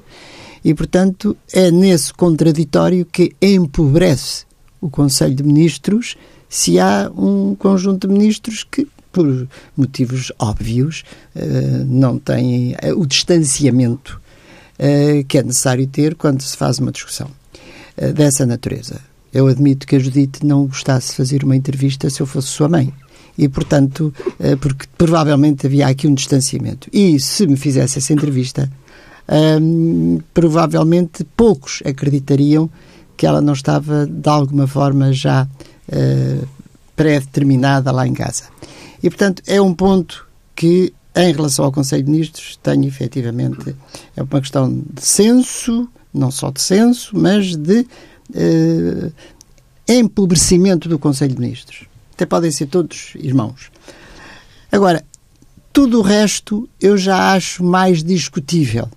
e, 0.65 0.73
portanto, 0.75 1.37
é 1.53 1.71
nesse 1.71 2.13
contraditório 2.13 3.05
que 3.05 3.35
empobrece 3.41 4.45
o 4.81 4.89
Conselho 4.89 5.35
de 5.35 5.43
Ministros 5.43 6.17
se 6.49 6.79
há 6.79 7.11
um 7.17 7.55
conjunto 7.55 8.07
de 8.07 8.15
ministros 8.15 8.63
que, 8.63 8.87
por 9.11 9.49
motivos 9.77 10.31
óbvios, 10.39 11.03
eh, 11.35 11.85
não 11.87 12.19
têm 12.19 12.77
eh, 12.81 12.93
o 12.93 13.05
distanciamento 13.05 14.21
eh, 14.79 15.25
que 15.27 15.39
é 15.39 15.43
necessário 15.43 15.87
ter 15.87 16.15
quando 16.15 16.43
se 16.43 16.57
faz 16.57 16.79
uma 16.79 16.93
discussão 16.93 17.29
dessa 18.15 18.45
natureza. 18.45 19.01
Eu 19.35 19.49
admito 19.49 19.87
que 19.87 19.97
a 19.97 19.99
Judite 19.99 20.47
não 20.47 20.67
gostasse 20.67 21.11
de 21.11 21.17
fazer 21.17 21.43
uma 21.43 21.57
entrevista 21.57 22.09
se 22.09 22.23
eu 22.23 22.27
fosse 22.27 22.49
sua 22.49 22.69
mãe. 22.69 22.95
E, 23.37 23.49
portanto, 23.49 24.15
eh, 24.39 24.55
porque 24.55 24.87
provavelmente 24.97 25.67
havia 25.67 25.89
aqui 25.89 26.07
um 26.07 26.15
distanciamento. 26.15 26.89
E 26.93 27.19
se 27.19 27.45
me 27.45 27.57
fizesse 27.57 27.99
essa 27.99 28.13
entrevista, 28.13 28.71
hum, 29.61 30.21
provavelmente 30.33 31.25
poucos 31.37 31.83
acreditariam 31.85 32.71
que 33.17 33.27
ela 33.27 33.41
não 33.41 33.53
estava, 33.53 34.07
de 34.07 34.29
alguma 34.29 34.67
forma, 34.67 35.13
já 35.13 35.45
uh, 35.47 36.49
pré-determinada 36.97 37.93
lá 37.93 38.07
em 38.07 38.13
casa. 38.13 38.45
E, 39.03 39.09
portanto, 39.09 39.43
é 39.47 39.61
um 39.61 39.75
ponto 39.75 40.27
que, 40.55 40.93
em 41.15 41.33
relação 41.33 41.65
ao 41.65 41.73
Conselho 41.73 42.03
de 42.03 42.11
Ministros, 42.11 42.59
tenho 42.63 42.85
efetivamente. 42.87 43.75
É 44.17 44.23
uma 44.23 44.41
questão 44.41 44.69
de 44.93 45.05
senso, 45.05 45.89
não 46.13 46.31
só 46.31 46.51
de 46.51 46.61
senso, 46.61 47.17
mas 47.17 47.55
de 47.57 47.87
uh, 48.31 49.13
empobrecimento 49.89 50.89
do 50.89 50.99
Conselho 50.99 51.35
de 51.35 51.41
Ministros. 51.41 51.87
Até 52.15 52.27
podem 52.27 52.51
ser 52.51 52.67
todos 52.67 53.13
irmãos. 53.17 53.71
Agora, 54.71 55.05
tudo 55.73 55.99
o 55.99 56.03
resto 56.03 56.69
eu 56.81 56.97
já 56.97 57.33
acho 57.35 57.65
mais 57.65 58.03
discutível. 58.03 58.89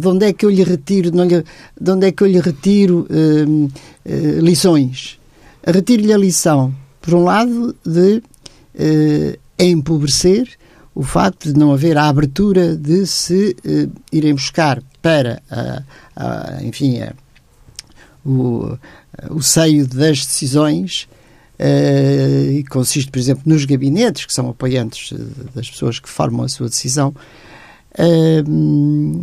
De 0.00 0.08
onde 0.08 0.26
é 0.26 0.32
que 0.32 0.44
eu 0.44 0.50
lhe 0.50 0.64
retiro, 0.64 1.10
de 1.10 1.90
onde 1.90 2.06
é 2.06 2.12
que 2.12 2.22
eu 2.22 2.26
lhe 2.26 2.40
retiro 2.40 3.06
uh, 3.08 3.64
uh, 3.64 4.40
lições? 4.40 5.18
Retiro-lhe 5.64 6.12
a 6.12 6.18
lição, 6.18 6.74
por 7.00 7.14
um 7.14 7.22
lado, 7.22 7.74
de 7.84 8.16
uh, 8.18 9.38
empobrecer 9.58 10.48
o 10.94 11.02
facto 11.02 11.52
de 11.52 11.58
não 11.58 11.72
haver 11.72 11.96
a 11.96 12.08
abertura 12.08 12.74
de 12.74 13.06
se 13.06 13.54
irem 14.10 14.34
buscar 14.34 14.82
para, 15.02 15.42
a, 15.50 16.62
enfim, 16.62 17.00
o, 18.26 18.78
o 19.30 19.42
seio 19.42 19.86
das 19.86 20.24
decisões 20.24 21.08
uh, 21.58 22.50
e 22.52 22.64
consiste, 22.64 23.10
por 23.10 23.18
exemplo, 23.18 23.42
nos 23.46 23.64
gabinetes, 23.64 24.26
que 24.26 24.34
são 24.34 24.48
apoiantes 24.48 25.12
eh, 25.12 25.16
das 25.54 25.70
pessoas 25.70 25.98
que 25.98 26.08
formam 26.08 26.44
a 26.44 26.48
sua 26.48 26.68
decisão, 26.68 27.14
uh, 27.98 29.22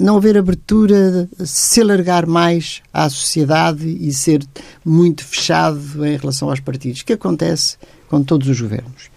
não 0.00 0.16
haver 0.16 0.36
abertura, 0.36 1.28
se 1.44 1.80
alargar 1.80 2.26
mais 2.26 2.82
à 2.92 3.08
sociedade 3.08 3.86
e 3.88 4.12
ser 4.12 4.44
muito 4.84 5.24
fechado 5.24 6.04
em 6.04 6.16
relação 6.16 6.50
aos 6.50 6.60
partidos, 6.60 7.02
que 7.02 7.12
acontece 7.12 7.76
com 8.08 8.22
todos 8.22 8.48
os 8.48 8.60
governos. 8.60 9.13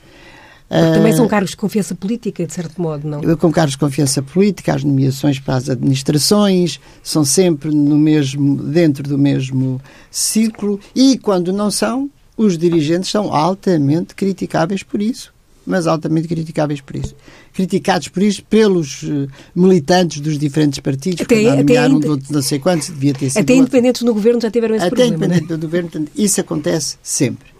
Porque 0.70 0.92
também 0.92 1.14
são 1.14 1.26
ah, 1.26 1.30
cargos 1.30 1.52
de 1.52 1.58
confiança 1.58 1.96
política, 1.96 2.46
de 2.46 2.54
certo 2.54 2.82
modo, 2.82 3.08
não? 3.08 3.38
Com 3.38 3.52
cargos 3.52 3.72
de 3.72 3.78
confiança 3.78 4.22
política, 4.22 4.76
as 4.76 4.84
nomeações 4.84 5.40
para 5.40 5.56
as 5.56 5.70
administrações 5.70 6.80
são 7.02 7.24
sempre 7.24 7.74
no 7.74 7.98
mesmo, 7.98 8.58
dentro 8.58 9.04
do 9.04 9.18
mesmo 9.18 9.82
ciclo 10.12 10.78
e, 10.94 11.18
quando 11.18 11.54
não 11.54 11.72
são, 11.72 12.10
os 12.36 12.58
dirigentes 12.58 13.10
são 13.10 13.34
altamente 13.34 14.14
criticáveis 14.14 14.84
por 14.84 15.02
isso. 15.02 15.34
Mas 15.66 15.86
altamente 15.86 16.30
criticáveis 16.30 16.80
por 16.80 16.96
isso. 16.96 17.14
Criticados 17.54 18.08
por 18.08 18.24
isso 18.24 18.42
pelos 18.46 19.04
uh, 19.04 19.28
militantes 19.54 20.22
dos 20.22 20.38
diferentes 20.38 20.80
partidos, 20.80 21.22
até, 21.22 21.36
que 21.36 21.50
nomearam 21.58 22.00
de 22.00 22.32
não 22.32 22.42
sei 22.42 22.58
quantos, 22.58 22.88
devia 22.88 23.14
ter 23.14 23.30
sido. 23.30 23.42
Até 23.42 23.54
independentes 23.54 24.02
no 24.02 24.14
governo 24.14 24.40
já 24.40 24.50
tiveram 24.50 24.76
esse 24.76 24.86
até 24.86 24.96
problema. 24.96 25.16
Até 25.16 25.26
independentes 25.26 25.58
do 25.58 25.68
governo, 25.68 25.90
portanto, 25.90 26.12
isso 26.16 26.40
acontece 26.40 26.98
sempre. 27.04 27.57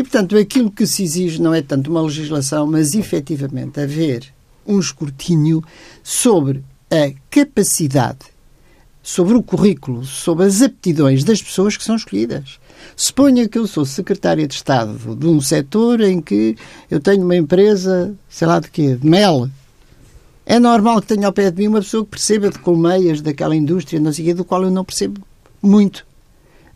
E, 0.00 0.02
portanto, 0.02 0.34
aquilo 0.34 0.70
que 0.70 0.86
se 0.86 1.02
exige 1.02 1.42
não 1.42 1.52
é 1.52 1.60
tanto 1.60 1.90
uma 1.90 2.00
legislação, 2.00 2.66
mas 2.66 2.94
efetivamente 2.94 3.78
haver 3.78 4.32
um 4.66 4.80
escrutínio 4.80 5.62
sobre 6.02 6.64
a 6.90 7.12
capacidade, 7.28 8.20
sobre 9.02 9.34
o 9.34 9.42
currículo, 9.42 10.02
sobre 10.06 10.46
as 10.46 10.62
aptidões 10.62 11.22
das 11.22 11.42
pessoas 11.42 11.76
que 11.76 11.84
são 11.84 11.96
escolhidas. 11.96 12.58
Suponha 12.96 13.46
que 13.46 13.58
eu 13.58 13.66
sou 13.66 13.84
secretária 13.84 14.48
de 14.48 14.54
Estado 14.54 15.14
de 15.14 15.26
um 15.26 15.38
setor 15.38 16.00
em 16.00 16.22
que 16.22 16.56
eu 16.90 16.98
tenho 16.98 17.22
uma 17.22 17.36
empresa, 17.36 18.14
sei 18.26 18.48
lá 18.48 18.58
de 18.58 18.70
quê, 18.70 18.96
de 18.96 19.06
mel. 19.06 19.50
É 20.46 20.58
normal 20.58 21.02
que 21.02 21.08
tenha 21.08 21.26
ao 21.26 21.32
pé 21.34 21.50
de 21.50 21.58
mim 21.60 21.68
uma 21.68 21.80
pessoa 21.80 22.04
que 22.04 22.12
perceba 22.12 22.48
de 22.48 22.58
colmeias 22.58 23.20
daquela 23.20 23.54
indústria, 23.54 24.00
não 24.00 24.14
sei 24.14 24.24
quê, 24.24 24.32
do 24.32 24.46
qual 24.46 24.62
eu 24.62 24.70
não 24.70 24.82
percebo 24.82 25.20
muito. 25.60 26.06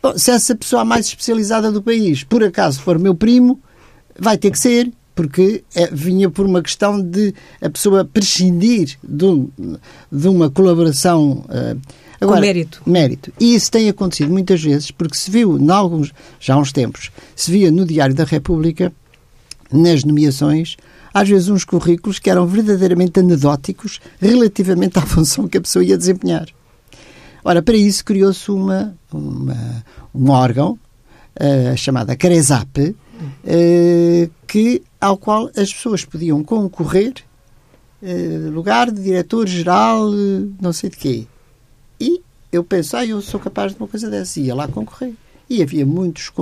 Bom, 0.05 0.19
se 0.19 0.31
essa 0.31 0.55
pessoa 0.55 0.85
mais 0.85 1.07
especializada 1.07 1.73
do 1.73 1.83
país, 1.83 2.23
por 2.23 2.45
acaso 2.45 2.79
for 2.79 2.99
meu 2.99 3.15
primo, 3.15 3.59
vai 4.19 4.37
ter 4.37 4.51
que 4.51 4.59
ser, 4.59 4.93
porque 5.15 5.65
é, 5.75 5.87
vinha 5.87 6.29
por 6.29 6.45
uma 6.45 6.61
questão 6.61 7.01
de 7.01 7.33
a 7.59 7.71
pessoa 7.71 8.05
prescindir 8.05 8.99
de, 9.03 9.25
um, 9.25 9.49
de 10.13 10.29
uma 10.29 10.51
colaboração. 10.51 11.47
Uh, 11.49 11.81
agora, 12.21 12.37
Com 12.37 12.41
mérito. 12.43 12.83
Mérito. 12.85 13.33
E 13.41 13.55
isso 13.55 13.71
tem 13.71 13.89
acontecido 13.89 14.31
muitas 14.31 14.63
vezes, 14.63 14.91
porque 14.91 15.17
se 15.17 15.31
viu, 15.31 15.59
em 15.59 15.71
alguns, 15.71 16.13
já 16.39 16.53
há 16.53 16.59
uns 16.59 16.71
tempos, 16.71 17.11
se 17.35 17.51
via 17.51 17.73
no 17.73 17.87
Diário 17.87 18.15
da 18.15 18.25
República, 18.25 18.93
nas 19.73 20.05
nomeações, 20.05 20.77
às 21.15 21.27
vezes 21.27 21.49
uns 21.49 21.65
currículos 21.65 22.19
que 22.19 22.29
eram 22.29 22.47
verdadeiramente 22.47 23.21
anedóticos 23.21 24.03
relativamente 24.21 24.99
à 24.99 25.01
função 25.09 25.49
que 25.49 25.57
a 25.57 25.63
pessoa 25.63 25.83
ia 25.83 25.97
desempenhar. 25.97 26.47
Ora, 27.45 27.63
para 27.63 27.77
isso 27.77 28.03
criou-se 28.03 28.51
uma, 28.51 28.97
uma, 29.13 29.85
um 30.15 30.31
órgão 30.31 30.79
uh, 31.39 31.77
chamada 31.77 32.17
Caresap, 32.17 32.79
uh, 32.79 34.31
que, 34.47 34.83
ao 34.99 35.19
qual 35.19 35.51
as 35.55 35.71
pessoas 35.71 36.07
podiam 36.07 36.43
concorrer 36.43 37.13
uh, 38.03 38.51
lugar 38.51 38.91
de 38.91 39.03
diretor-geral, 39.03 40.11
não 40.59 40.73
sei 40.73 40.89
de 40.89 40.97
quê. 40.97 41.27
E 42.01 42.23
eu 42.51 42.65
pensei, 42.65 42.99
ah, 42.99 43.07
eu 43.07 43.21
sou 43.21 43.39
capaz 43.39 43.73
de 43.73 43.79
uma 43.79 43.89
coisa 43.89 44.09
dessa. 44.09 44.41
Ia 44.41 44.55
lá 44.55 44.67
concorrer. 44.67 45.13
E 45.49 45.63
havia 45.63 45.85
muitos 45.85 46.33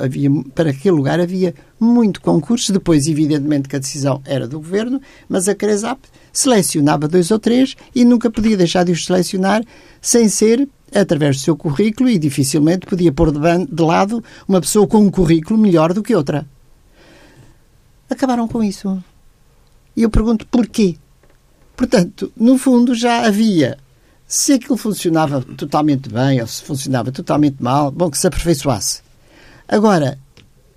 havia 0.00 0.30
para 0.54 0.70
aquele 0.70 0.96
lugar 0.96 1.20
havia 1.20 1.54
muito 1.78 2.20
concurso. 2.20 2.72
Depois 2.72 3.06
evidentemente 3.06 3.68
que 3.68 3.76
a 3.76 3.78
decisão 3.78 4.20
era 4.24 4.46
do 4.48 4.58
governo 4.58 5.00
mas 5.28 5.48
a 5.48 5.54
Cresap 5.54 6.00
selecionava 6.32 7.08
dois 7.08 7.30
ou 7.30 7.38
três 7.38 7.76
e 7.94 8.04
nunca 8.04 8.30
podia 8.30 8.56
deixar 8.56 8.84
de 8.84 8.92
os 8.92 9.04
selecionar 9.04 9.62
sem 10.00 10.28
ser 10.28 10.68
através 10.94 11.36
do 11.36 11.42
seu 11.42 11.56
currículo 11.56 12.08
e 12.08 12.18
dificilmente 12.18 12.86
podia 12.86 13.12
pôr 13.12 13.32
de 13.32 13.82
lado 13.82 14.22
uma 14.48 14.60
pessoa 14.60 14.86
com 14.86 14.98
um 14.98 15.10
currículo 15.10 15.58
melhor 15.58 15.92
do 15.92 16.02
que 16.02 16.14
outra. 16.14 16.46
Acabaram 18.08 18.48
com 18.48 18.62
isso. 18.62 19.02
E 19.96 20.02
eu 20.02 20.10
pergunto 20.10 20.46
porquê? 20.46 20.96
Portanto 21.76 22.32
no 22.36 22.58
fundo 22.58 22.94
já 22.94 23.26
havia 23.26 23.78
se 24.30 24.52
aquilo 24.52 24.76
funcionava 24.76 25.42
totalmente 25.42 26.08
bem 26.08 26.40
ou 26.40 26.46
se 26.46 26.62
funcionava 26.62 27.10
totalmente 27.10 27.60
mal, 27.60 27.90
bom, 27.90 28.08
que 28.08 28.16
se 28.16 28.28
aperfeiçoasse. 28.28 29.02
Agora, 29.66 30.16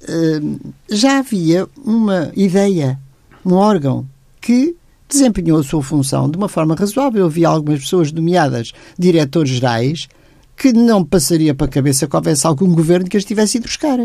hum, 0.10 0.57
já 0.89 1.19
havia 1.19 1.67
uma 1.86 2.31
ideia, 2.36 3.00
um 3.45 3.53
órgão 3.53 4.07
que 4.41 4.75
desempenhou 5.07 5.60
a 5.60 5.63
sua 5.63 5.83
função 5.83 6.27
de 6.27 6.36
uma 6.36 6.50
forma 6.50 6.74
razoável. 6.74 7.25
Eu 7.25 7.29
vi 7.29 7.45
algumas 7.45 7.81
pessoas 7.81 8.12
nomeadas 8.12 8.72
diretores 8.98 9.51
gerais 9.51 10.07
que 10.57 10.74
não 10.74 11.05
passaria 11.05 11.53
para 11.53 11.67
a 11.67 11.69
cabeça 11.69 12.07
que 12.07 12.15
houvesse 12.15 12.48
algum 12.48 12.74
governo 12.74 13.07
que 13.07 13.17
as 13.17 13.24
tivesse 13.24 13.57
ido 13.57 13.67
buscar. 13.67 14.00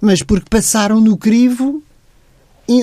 Mas 0.00 0.22
porque 0.22 0.48
passaram 0.48 1.02
no 1.02 1.18
crivo, 1.18 1.82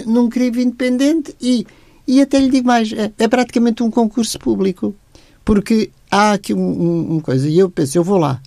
num 0.05 0.29
crivo 0.29 0.59
independente 0.59 1.35
e, 1.41 1.65
e 2.07 2.21
até 2.21 2.39
lhe 2.39 2.51
digo 2.51 2.67
mais, 2.67 2.93
é, 2.93 3.11
é 3.17 3.27
praticamente 3.27 3.81
um 3.81 3.89
concurso 3.89 4.37
público. 4.37 4.95
Porque 5.43 5.91
há 6.09 6.33
aqui 6.33 6.53
uma 6.53 6.63
um, 6.63 7.15
um 7.15 7.19
coisa, 7.19 7.47
e 7.49 7.57
eu 7.57 7.69
penso, 7.69 7.97
eu 7.97 8.03
vou 8.03 8.17
lá, 8.17 8.41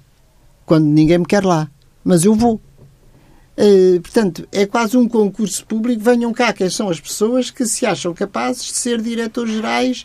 quando 0.67 0.85
ninguém 0.85 1.19
me 1.19 1.27
quer 1.27 1.45
lá, 1.45 1.71
mas 2.05 2.25
eu 2.25 2.35
vou. 2.35 2.61
Uh, 3.57 4.01
portanto, 4.01 4.49
é 4.51 4.67
quase 4.67 4.97
um 4.97 5.09
concurso 5.09 5.65
público. 5.65 6.03
Venham 6.03 6.33
cá 6.33 6.53
quem 6.53 6.69
são 6.69 6.89
as 6.89 7.01
pessoas 7.01 7.51
que 7.51 7.65
se 7.67 7.87
acham 7.87 8.13
capazes 8.13 8.65
de 8.65 8.77
ser 8.77 9.01
diretores 9.01 9.55
gerais 9.55 10.05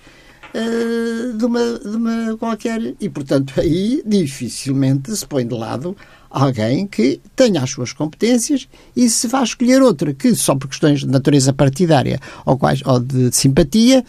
uh, 0.54 1.38
de, 1.38 1.46
uma, 1.46 1.80
de 1.80 1.96
uma 1.96 2.38
qualquer. 2.38 2.94
E, 3.00 3.10
portanto, 3.10 3.60
aí 3.60 4.04
dificilmente 4.06 5.16
se 5.16 5.26
põe 5.26 5.48
de 5.48 5.56
lado 5.56 5.96
alguém 6.30 6.86
que 6.86 7.20
tenha 7.36 7.62
as 7.64 7.72
suas 7.72 7.92
competências 7.92 8.68
e 8.96 9.10
se 9.10 9.28
vá 9.28 9.42
escolher 9.42 9.82
outra 9.82 10.14
que, 10.14 10.36
só 10.36 10.56
por 10.56 10.68
questões 10.68 11.00
de 11.00 11.08
natureza 11.08 11.52
partidária 11.52 12.20
ou, 12.46 12.58
quais, 12.58 12.82
ou 12.86 13.00
de 13.00 13.36
simpatia, 13.36 14.06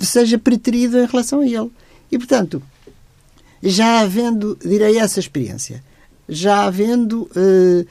seja 0.00 0.38
preterido 0.38 0.98
em 0.98 1.06
relação 1.06 1.40
a 1.40 1.46
ele. 1.46 1.70
E, 2.10 2.18
portanto, 2.18 2.62
já 3.62 4.00
havendo, 4.00 4.58
direi, 4.64 4.98
essa 4.98 5.20
experiência, 5.20 5.82
já 6.28 6.64
havendo. 6.64 7.30
Uh, 7.36 7.86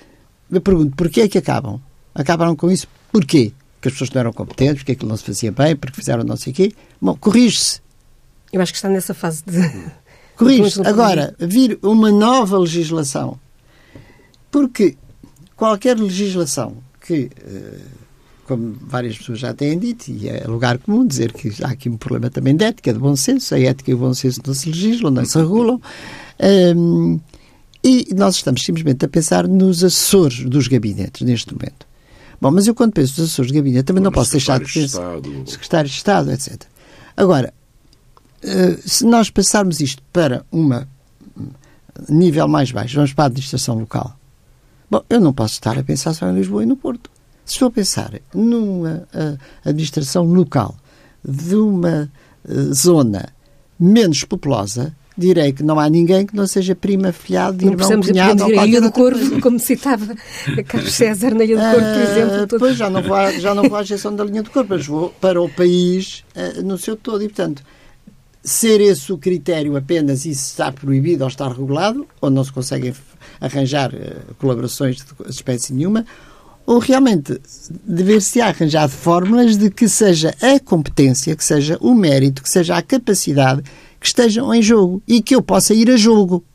me 0.50 0.60
pergunto, 0.60 0.96
porquê 0.96 1.22
é 1.22 1.28
que 1.28 1.38
acabam? 1.38 1.80
Acabaram 2.14 2.56
com 2.56 2.72
isso? 2.72 2.88
Porquê? 3.12 3.54
Porque 3.76 3.90
as 3.90 3.94
pessoas 3.94 4.10
não 4.12 4.20
eram 4.20 4.34
competentes, 4.34 4.78
porque 4.78 4.94
aquilo 4.94 5.10
não 5.10 5.18
se 5.18 5.24
fazia 5.24 5.52
bem, 5.52 5.76
porque 5.76 5.96
fizeram 5.96 6.24
não 6.24 6.36
sei 6.36 6.52
o 6.52 6.56
quê. 6.56 6.74
Bom, 7.00 7.16
corrige-se. 7.16 7.82
Eu 8.52 8.62
acho 8.62 8.74
que 8.74 8.78
está 8.78 8.90
nessa 8.90 9.14
fase 9.14 9.44
de. 9.46 9.60
Corrige-se. 10.36 10.82
Agora, 10.88 11.36
vir 11.38 11.78
uma 11.82 12.12
nova 12.12 12.58
legislação. 12.58 13.40
Porque 14.50 14.98
qualquer 15.56 15.98
legislação 15.98 16.78
que. 17.02 17.30
Uh, 17.46 18.00
como 18.50 18.76
várias 18.82 19.16
pessoas 19.16 19.38
já 19.38 19.54
têm 19.54 19.78
dito, 19.78 20.10
e 20.10 20.28
é 20.28 20.44
lugar 20.48 20.80
comum 20.80 21.06
dizer 21.06 21.32
que 21.32 21.54
há 21.64 21.68
aqui 21.68 21.88
um 21.88 21.98
problema 21.98 22.32
também 22.32 22.56
de 22.56 22.66
ética, 22.66 22.92
de 22.92 22.98
bom 22.98 23.16
senso. 23.16 23.54
A 23.54 23.60
ética 23.60 23.92
e 23.92 23.94
o 23.94 23.98
bom 24.00 24.12
senso 24.12 24.42
não 24.44 24.56
se 24.56 24.70
legislam, 24.70 25.12
não 25.12 25.24
se 25.24 25.38
regulam. 25.38 25.80
Um, 26.76 27.20
e 27.84 28.08
nós 28.16 28.38
estamos 28.38 28.64
simplesmente 28.66 29.06
a 29.06 29.08
pensar 29.08 29.48
nos 29.48 29.84
assessores 29.84 30.44
dos 30.46 30.68
gabinetes 30.68 31.22
neste 31.22 31.54
momento. 31.54 31.86
Bom, 32.42 32.50
mas 32.50 32.66
eu 32.66 32.74
quando 32.74 32.94
penso 32.94 33.22
nos 33.22 33.30
assessores 33.30 33.52
de 33.52 33.58
gabinete 33.60 33.86
também 33.86 34.02
não 34.02 34.12
posso 34.12 34.32
deixar 34.32 34.60
de 34.60 34.74
pensar. 34.74 35.20
Secretários 35.46 35.92
de 35.92 35.98
Estado, 35.98 36.32
etc. 36.32 36.64
Agora, 37.16 37.54
uh, 38.44 38.90
se 38.90 39.06
nós 39.06 39.30
passarmos 39.30 39.80
isto 39.80 40.02
para 40.12 40.44
um 40.52 40.72
nível 42.10 42.48
mais 42.48 42.72
baixo, 42.72 42.96
vamos 42.96 43.14
para 43.14 43.26
a 43.26 43.28
administração 43.28 43.78
local. 43.78 44.18
Bom, 44.90 45.04
eu 45.08 45.22
não 45.22 45.34
posso 45.34 45.54
estar 45.54 45.78
a 45.78 45.84
pensar 45.84 46.16
só 46.16 46.28
em 46.28 46.34
Lisboa 46.34 46.64
e 46.64 46.66
no 46.66 46.76
Porto. 46.76 47.12
Se 47.50 47.56
estou 47.56 47.70
a 47.70 47.72
pensar 47.72 48.14
numa 48.32 49.08
administração 49.66 50.24
local 50.24 50.76
de 51.28 51.56
uma 51.56 52.12
uh, 52.48 52.74
zona 52.76 53.30
menos 53.80 54.24
populosa, 54.24 54.96
direi 55.18 55.52
que 55.52 55.64
não 55.64 55.80
há 55.80 55.90
ninguém 55.90 56.28
que 56.28 56.36
não 56.36 56.46
seja 56.46 56.76
prima, 56.76 57.12
filhado, 57.12 57.58
de 57.58 57.66
irmão, 57.66 58.02
cunhado 58.02 58.44
ou 58.44 58.54
qualquer 58.54 58.70
Ilha 58.70 58.82
do 58.82 58.92
Corvo, 58.92 59.42
como 59.42 59.60
citava 59.60 60.16
Carlos 60.68 60.94
César 60.94 61.34
na 61.34 61.44
Ilha 61.44 61.56
do 61.58 61.62
Corvo, 61.62 61.94
por 61.94 62.02
exemplo. 62.02 62.44
Uh, 62.44 62.60
Pois, 62.60 62.78
já 62.78 62.88
não, 62.88 63.02
vou 63.02 63.16
à, 63.16 63.32
já 63.32 63.56
não 63.56 63.64
vou 63.68 63.78
à 63.80 63.84
gestão 63.84 64.16
da 64.16 64.24
linha 64.24 64.44
do 64.44 64.52
Corvo, 64.52 64.70
mas 64.70 64.86
vou 64.86 65.10
para 65.20 65.42
o 65.42 65.50
país 65.50 66.24
uh, 66.36 66.62
no 66.62 66.78
seu 66.78 66.96
todo. 66.96 67.24
E, 67.24 67.28
portanto, 67.28 67.64
ser 68.44 68.80
esse 68.80 69.12
o 69.12 69.18
critério 69.18 69.76
apenas 69.76 70.24
e 70.24 70.36
se 70.36 70.52
está 70.52 70.72
proibido 70.72 71.24
ou 71.24 71.28
está 71.28 71.48
regulado, 71.50 72.08
ou 72.22 72.30
não 72.30 72.44
se 72.44 72.54
conseguem 72.54 72.94
arranjar 73.42 73.92
uh, 73.92 74.36
colaborações 74.38 74.98
de 74.98 75.32
espécie 75.32 75.74
nenhuma, 75.74 76.06
ou 76.70 76.78
realmente 76.78 77.42
dever-se 77.84 78.40
arranjar 78.40 78.88
fórmulas 78.88 79.58
de 79.58 79.72
que 79.72 79.90
seja 79.90 80.36
a 80.40 80.60
competência, 80.60 81.36
que 81.36 81.44
seja 81.44 81.80
o 81.82 81.96
mérito, 81.96 82.44
que 82.44 82.50
seja 82.50 82.78
a 82.78 82.82
capacidade 82.84 83.64
que 84.00 84.06
estejam 84.06 84.54
em 84.54 84.62
jogo 84.62 85.02
e 85.08 85.20
que 85.20 85.34
eu 85.34 85.42
possa 85.42 85.74
ir 85.74 85.90
a 85.90 85.98
jogo. 85.98 86.46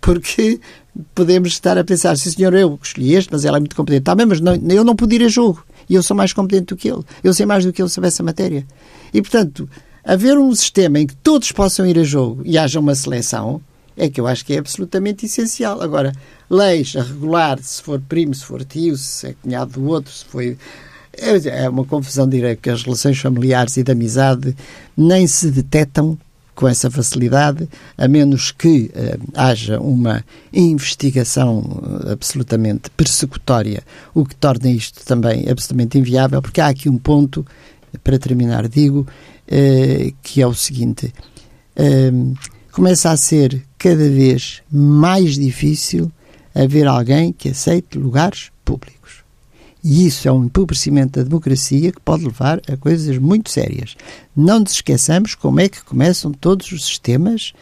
Porque 0.00 0.58
podemos 1.14 1.50
estar 1.50 1.78
a 1.78 1.84
pensar, 1.84 2.18
sim 2.18 2.32
senhor, 2.32 2.52
eu 2.52 2.76
escolhi 2.82 3.14
este, 3.14 3.30
mas 3.30 3.44
ela 3.44 3.58
é 3.58 3.60
muito 3.60 3.76
competente. 3.76 4.00
Está 4.00 4.16
bem, 4.16 4.26
mas 4.26 4.40
não, 4.40 4.56
eu 4.56 4.82
não 4.82 4.96
pude 4.96 5.14
ir 5.14 5.22
a 5.22 5.28
jogo. 5.28 5.64
E 5.88 5.94
eu 5.94 6.02
sou 6.02 6.16
mais 6.16 6.32
competente 6.32 6.74
do 6.74 6.76
que 6.76 6.90
ele. 6.90 7.04
Eu 7.22 7.32
sei 7.32 7.46
mais 7.46 7.64
do 7.64 7.72
que 7.72 7.80
ele 7.80 7.88
sobre 7.88 8.08
essa 8.08 8.24
matéria. 8.24 8.66
E, 9.12 9.22
portanto, 9.22 9.70
haver 10.04 10.36
um 10.36 10.52
sistema 10.52 10.98
em 10.98 11.06
que 11.06 11.14
todos 11.14 11.52
possam 11.52 11.86
ir 11.86 11.96
a 11.96 12.02
jogo 12.02 12.42
e 12.44 12.58
haja 12.58 12.80
uma 12.80 12.96
seleção, 12.96 13.60
é 13.96 14.08
que 14.08 14.20
eu 14.20 14.26
acho 14.26 14.44
que 14.44 14.54
é 14.54 14.58
absolutamente 14.58 15.26
essencial. 15.26 15.80
Agora, 15.80 16.12
leis 16.50 16.94
a 16.96 17.02
regular 17.02 17.58
se 17.62 17.82
for 17.82 18.00
primo, 18.00 18.34
se 18.34 18.44
for 18.44 18.64
tio, 18.64 18.96
se 18.96 19.28
é 19.28 19.34
cunhado 19.34 19.72
do 19.72 19.86
outro, 19.86 20.12
se 20.12 20.24
foi. 20.24 20.56
É, 21.16 21.62
é 21.64 21.68
uma 21.68 21.84
confusão, 21.84 22.28
direi, 22.28 22.56
que 22.56 22.68
as 22.68 22.82
relações 22.82 23.18
familiares 23.18 23.76
e 23.76 23.84
de 23.84 23.92
amizade 23.92 24.56
nem 24.96 25.26
se 25.28 25.48
detectam 25.50 26.18
com 26.54 26.68
essa 26.68 26.90
facilidade, 26.90 27.68
a 27.98 28.06
menos 28.06 28.52
que 28.52 28.90
uh, 28.94 29.32
haja 29.34 29.80
uma 29.80 30.24
investigação 30.52 31.58
uh, 31.58 32.12
absolutamente 32.12 32.90
persecutória, 32.90 33.82
o 34.14 34.24
que 34.24 34.36
torna 34.36 34.70
isto 34.70 35.04
também 35.04 35.48
absolutamente 35.48 35.98
inviável, 35.98 36.40
porque 36.40 36.60
há 36.60 36.68
aqui 36.68 36.88
um 36.88 36.98
ponto, 36.98 37.44
para 38.02 38.18
terminar, 38.18 38.68
digo, 38.68 39.00
uh, 39.00 40.14
que 40.22 40.40
é 40.40 40.46
o 40.46 40.54
seguinte: 40.54 41.12
começa 42.74 43.12
a 43.12 43.16
ser 43.16 43.64
cada 43.78 44.10
vez 44.10 44.60
mais 44.68 45.34
difícil 45.34 46.10
haver 46.52 46.88
alguém 46.88 47.32
que 47.32 47.50
aceite 47.50 47.96
lugares 47.96 48.50
públicos. 48.64 49.22
E 49.82 50.04
isso 50.04 50.26
é 50.26 50.32
um 50.32 50.46
empobrecimento 50.46 51.20
da 51.20 51.22
democracia 51.22 51.92
que 51.92 52.00
pode 52.00 52.24
levar 52.24 52.60
a 52.68 52.76
coisas 52.76 53.16
muito 53.18 53.48
sérias. 53.48 53.96
Não 54.36 54.58
nos 54.58 54.72
esqueçamos 54.72 55.36
como 55.36 55.60
é 55.60 55.68
que 55.68 55.84
começam 55.84 56.32
todos 56.32 56.72
os 56.72 56.84
sistemas. 56.84 57.52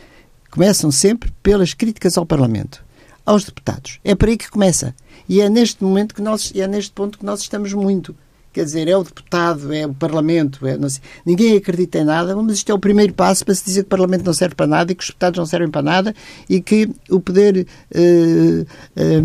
Começam 0.51 0.90
sempre 0.90 1.31
pelas 1.42 1.75
críticas 1.75 2.16
ao 2.16 2.25
Parlamento, 2.25 2.83
aos 3.27 3.44
deputados. 3.44 4.01
É 4.03 4.14
por 4.14 4.31
aí 4.31 4.38
que 4.38 4.51
começa. 4.51 4.94
E 5.29 5.42
é 5.42 5.51
neste 5.51 5.85
momento 5.85 6.14
que 6.14 6.22
nós, 6.22 6.53
é 6.57 6.66
neste 6.66 6.92
ponto 6.92 7.18
que 7.18 7.27
nós 7.27 7.42
estamos 7.42 7.75
muito. 7.75 8.16
Quer 8.53 8.65
dizer, 8.65 8.87
é 8.87 8.97
o 8.97 9.03
deputado, 9.03 9.73
é 9.73 9.87
o 9.87 9.95
Parlamento, 9.95 10.67
é, 10.67 10.77
sei, 10.88 11.03
ninguém 11.25 11.57
acredita 11.57 11.99
em 11.99 12.05
nada, 12.05 12.37
mas 12.37 12.57
isto 12.57 12.71
é 12.71 12.75
o 12.75 12.79
primeiro 12.79 13.15
passo 13.15 13.45
para 13.45 13.55
se 13.55 13.65
dizer 13.65 13.83
que 13.83 13.87
o 13.87 13.91
Parlamento 13.91 14.27
não 14.27 14.35
serve 14.35 14.55
para 14.55 14.67
nada 14.67 14.93
e 14.93 14.95
que 14.95 15.03
os 15.03 15.09
deputados 15.09 15.38
não 15.38 15.47
servem 15.47 15.71
para 15.71 15.81
nada 15.81 16.15
e 16.49 16.61
que 16.61 16.91
o 17.11 17.19
poder 17.19 17.67
eh, 17.91 18.67
eh, 18.95 19.23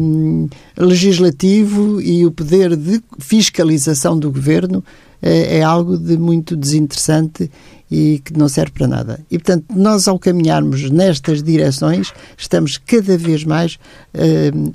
legislativo 0.77 2.01
e 2.01 2.25
o 2.25 2.31
poder 2.31 2.77
de 2.77 3.03
fiscalização 3.19 4.17
do 4.17 4.31
governo 4.31 4.81
eh, 5.21 5.57
é 5.57 5.61
algo 5.61 5.97
de 5.97 6.17
muito 6.17 6.55
desinteressante 6.55 7.51
e 7.91 8.21
que 8.23 8.31
não 8.31 8.47
serve 8.47 8.71
para 8.71 8.87
nada. 8.87 9.19
E, 9.29 9.37
portanto, 9.37 9.65
nós, 9.75 10.07
ao 10.07 10.17
caminharmos 10.17 10.89
nestas 10.89 11.43
direções, 11.43 12.13
estamos 12.37 12.77
cada 12.77 13.17
vez 13.17 13.45
mais 13.45 13.79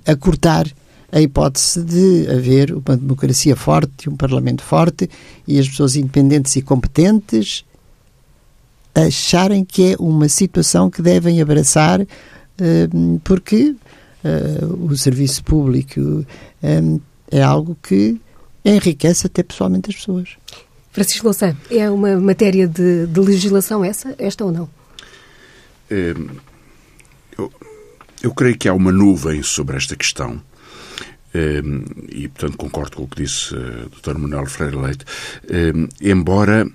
a 0.06 0.16
cortar 0.16 0.66
a 1.12 1.20
hipótese 1.20 1.82
de 1.84 2.26
haver 2.30 2.72
uma 2.72 2.96
democracia 2.96 3.54
forte, 3.54 4.08
um 4.08 4.16
parlamento 4.16 4.62
forte 4.62 5.08
e 5.46 5.58
as 5.58 5.68
pessoas 5.68 5.94
independentes 5.94 6.56
e 6.56 6.62
competentes 6.62 7.64
acharem 8.94 9.64
que 9.64 9.92
é 9.92 9.96
uma 9.98 10.28
situação 10.28 10.90
que 10.90 11.02
devem 11.02 11.40
abraçar 11.40 12.00
uh, 12.00 13.20
porque 13.22 13.74
uh, 14.24 14.86
o 14.90 14.96
serviço 14.96 15.44
público 15.44 16.00
um, 16.00 16.24
eh, 16.62 17.38
é 17.38 17.42
algo 17.42 17.76
que 17.82 18.20
enriquece 18.64 19.26
até 19.26 19.42
pessoalmente 19.42 19.90
as 19.90 19.96
pessoas. 19.96 20.30
Francisco 20.90 21.24
Louçã, 21.24 21.56
é 21.70 21.90
uma 21.90 22.16
matéria 22.20 22.68
de, 22.68 23.06
de 23.06 23.20
legislação 23.20 23.82
essa, 23.82 24.14
esta 24.18 24.44
ou 24.44 24.52
não? 24.52 24.68
É, 25.90 26.14
eu 27.38 27.50
eu 28.22 28.32
creio 28.32 28.56
que 28.56 28.68
há 28.68 28.74
uma 28.74 28.92
nuvem 28.92 29.42
sobre 29.42 29.76
esta 29.76 29.96
questão. 29.96 30.40
E, 31.34 32.28
portanto, 32.28 32.56
concordo 32.56 32.96
com 32.96 33.02
o 33.04 33.08
que 33.08 33.22
disse 33.22 33.54
o 33.54 33.88
Dr. 33.88 34.18
Manuel 34.18 34.46
Freire 34.46 34.76
Leite. 34.76 35.04
Embora 36.00 36.66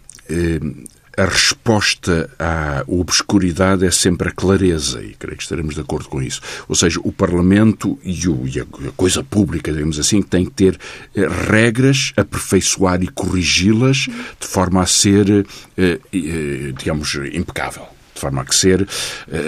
a 1.18 1.26
resposta 1.26 2.30
à 2.38 2.84
obscuridade 2.86 3.84
é 3.84 3.90
sempre 3.90 4.30
a 4.30 4.32
clareza, 4.32 5.02
e 5.02 5.16
creio 5.16 5.36
que 5.36 5.42
estaremos 5.42 5.74
de 5.74 5.82
acordo 5.82 6.08
com 6.08 6.22
isso. 6.22 6.40
Ou 6.70 6.76
seja, 6.76 7.00
o 7.04 7.12
Parlamento 7.12 7.98
e, 8.04 8.30
o, 8.30 8.48
e 8.48 8.60
a 8.60 8.66
coisa 8.96 9.24
pública, 9.24 9.74
digamos 9.74 9.98
assim, 9.98 10.22
tem 10.22 10.46
que 10.46 10.52
ter 10.52 10.80
eh, 11.16 11.28
regras, 11.28 12.14
aperfeiçoar 12.16 13.02
e 13.02 13.08
corrigi-las 13.08 13.98
de 14.40 14.48
forma 14.48 14.84
a 14.84 14.86
ser, 14.86 15.44
eh, 15.76 16.00
eh, 16.14 16.74
digamos, 16.78 17.16
impecável 17.34 17.88
de 18.14 18.22
forma 18.22 18.42
a 18.42 18.46
que 18.46 18.56
ser, 18.56 18.88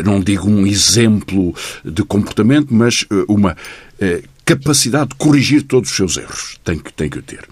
não 0.05 0.19
digo 0.19 0.47
um 0.47 0.67
exemplo 0.67 1.55
de 1.83 2.03
comportamento, 2.03 2.71
mas 2.71 3.03
uma 3.27 3.57
capacidade 4.49 5.09
de 5.09 5.15
corrigir 5.15 5.61
todos 5.61 5.91
os 5.91 5.95
seus 5.95 6.17
erros. 6.17 6.59
Tem 6.63 6.79
que, 6.79 6.91
tem 6.91 7.07
que 7.07 7.21
ter. 7.21 7.47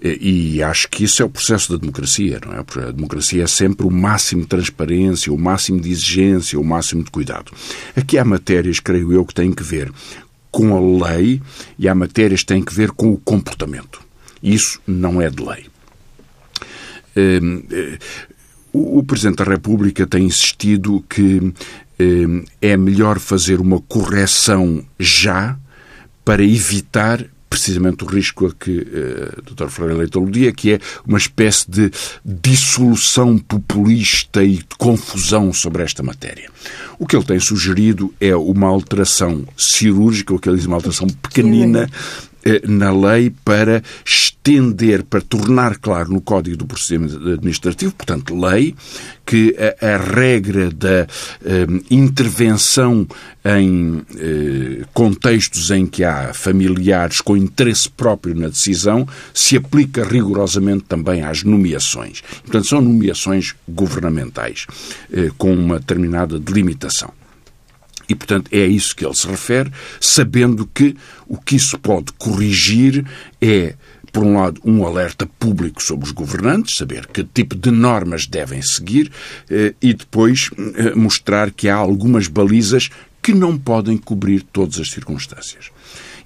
E 0.00 0.62
acho 0.62 0.88
que 0.88 1.02
isso 1.02 1.20
é 1.20 1.24
o 1.24 1.28
processo 1.28 1.72
da 1.72 1.78
democracia, 1.78 2.40
não 2.44 2.52
é? 2.52 2.60
A 2.60 2.92
democracia 2.92 3.42
é 3.42 3.46
sempre 3.48 3.84
o 3.84 3.90
máximo 3.90 4.42
de 4.42 4.46
transparência, 4.46 5.32
o 5.32 5.38
máximo 5.38 5.80
de 5.80 5.90
exigência, 5.90 6.60
o 6.60 6.64
máximo 6.64 7.02
de 7.02 7.10
cuidado. 7.10 7.50
Aqui 7.96 8.16
há 8.16 8.24
matérias, 8.24 8.78
creio 8.78 9.12
eu, 9.12 9.24
que 9.24 9.34
têm 9.34 9.52
que 9.52 9.64
ver 9.64 9.92
com 10.52 10.76
a 10.76 11.08
lei 11.08 11.42
e 11.76 11.88
há 11.88 11.94
matérias 11.96 12.40
que 12.40 12.46
têm 12.46 12.62
que 12.62 12.72
ver 12.72 12.92
com 12.92 13.12
o 13.12 13.18
comportamento. 13.18 14.00
Isso 14.40 14.80
não 14.86 15.20
é 15.20 15.28
de 15.28 15.42
lei. 15.42 15.66
Hum, 17.16 17.64
eh, 17.72 17.98
o 18.72 19.02
Presidente 19.02 19.38
da 19.38 19.50
República 19.50 20.06
tem 20.06 20.26
insistido 20.26 21.04
que 21.08 21.52
hum, 21.98 22.44
é 22.62 22.76
melhor 22.76 23.18
fazer 23.18 23.60
uma 23.60 23.80
correção 23.80 24.84
já 24.96 25.58
para 26.26 26.42
evitar 26.42 27.24
precisamente 27.48 28.02
o 28.02 28.06
risco 28.06 28.46
a 28.46 28.52
que 28.52 28.80
uh, 28.80 29.38
o 29.38 29.54
Dr. 29.54 29.68
Freire 29.68 29.94
Leite 29.94 30.18
aludia, 30.18 30.52
que 30.52 30.72
é 30.72 30.80
uma 31.06 31.18
espécie 31.18 31.70
de 31.70 31.90
dissolução 32.24 33.38
populista 33.38 34.42
e 34.42 34.56
de 34.56 34.66
confusão 34.76 35.52
sobre 35.52 35.84
esta 35.84 36.02
matéria. 36.02 36.50
O 36.98 37.06
que 37.06 37.14
ele 37.14 37.24
tem 37.24 37.38
sugerido 37.38 38.12
é 38.20 38.34
uma 38.34 38.66
alteração 38.66 39.44
cirúrgica, 39.56 40.34
o 40.34 40.38
que 40.38 40.48
ele 40.48 40.56
diz 40.56 40.66
uma 40.66 40.76
alteração 40.76 41.06
pequenina, 41.06 41.84
eh, 41.84 41.88
na 42.68 42.92
lei 42.92 43.32
para 43.44 43.82
estender, 44.04 45.02
para 45.02 45.20
tornar 45.20 45.78
claro 45.78 46.12
no 46.12 46.20
Código 46.20 46.56
do 46.56 46.66
Procedimento 46.66 47.16
Administrativo, 47.16 47.92
portanto, 47.94 48.38
lei, 48.38 48.74
que 49.24 49.56
a, 49.58 49.94
a 49.94 49.96
regra 49.96 50.70
da 50.70 51.06
eh, 51.44 51.66
intervenção 51.90 53.06
em 53.44 54.02
eh, 54.16 54.84
contextos 54.94 55.70
em 55.72 55.84
que 55.84 56.04
há 56.04 56.32
familiares 56.32 57.20
com 57.20 57.36
interesse 57.36 57.90
próprio 57.90 58.36
na 58.36 58.48
decisão 58.48 59.06
se 59.34 59.56
aplica 59.56 60.04
rigorosamente 60.04 60.84
também 60.84 61.22
às 61.22 61.42
nomeações. 61.42 62.22
Portanto, 62.42 62.68
são 62.68 62.80
nomeações 62.80 63.54
governamentais, 63.68 64.66
eh, 65.12 65.30
com 65.36 65.52
uma 65.52 65.80
determinada 65.80 66.38
delimitação. 66.38 67.12
E, 68.08 68.14
portanto, 68.14 68.48
é 68.52 68.62
a 68.62 68.66
isso 68.66 68.94
que 68.94 69.04
ele 69.04 69.14
se 69.14 69.26
refere, 69.26 69.70
sabendo 70.00 70.66
que 70.66 70.96
o 71.26 71.36
que 71.36 71.56
isso 71.56 71.78
pode 71.78 72.12
corrigir 72.12 73.04
é, 73.40 73.74
por 74.12 74.24
um 74.24 74.38
lado, 74.38 74.60
um 74.64 74.86
alerta 74.86 75.26
público 75.38 75.82
sobre 75.82 76.06
os 76.06 76.12
governantes, 76.12 76.76
saber 76.76 77.06
que 77.06 77.24
tipo 77.24 77.54
de 77.54 77.70
normas 77.70 78.26
devem 78.26 78.62
seguir, 78.62 79.12
eh, 79.50 79.74
e 79.82 79.92
depois 79.92 80.50
eh, 80.76 80.94
mostrar 80.94 81.50
que 81.50 81.68
há 81.68 81.74
algumas 81.74 82.26
balizas 82.28 82.88
que 83.20 83.34
não 83.34 83.58
podem 83.58 83.96
cobrir 83.96 84.42
todas 84.42 84.78
as 84.78 84.90
circunstâncias. 84.90 85.70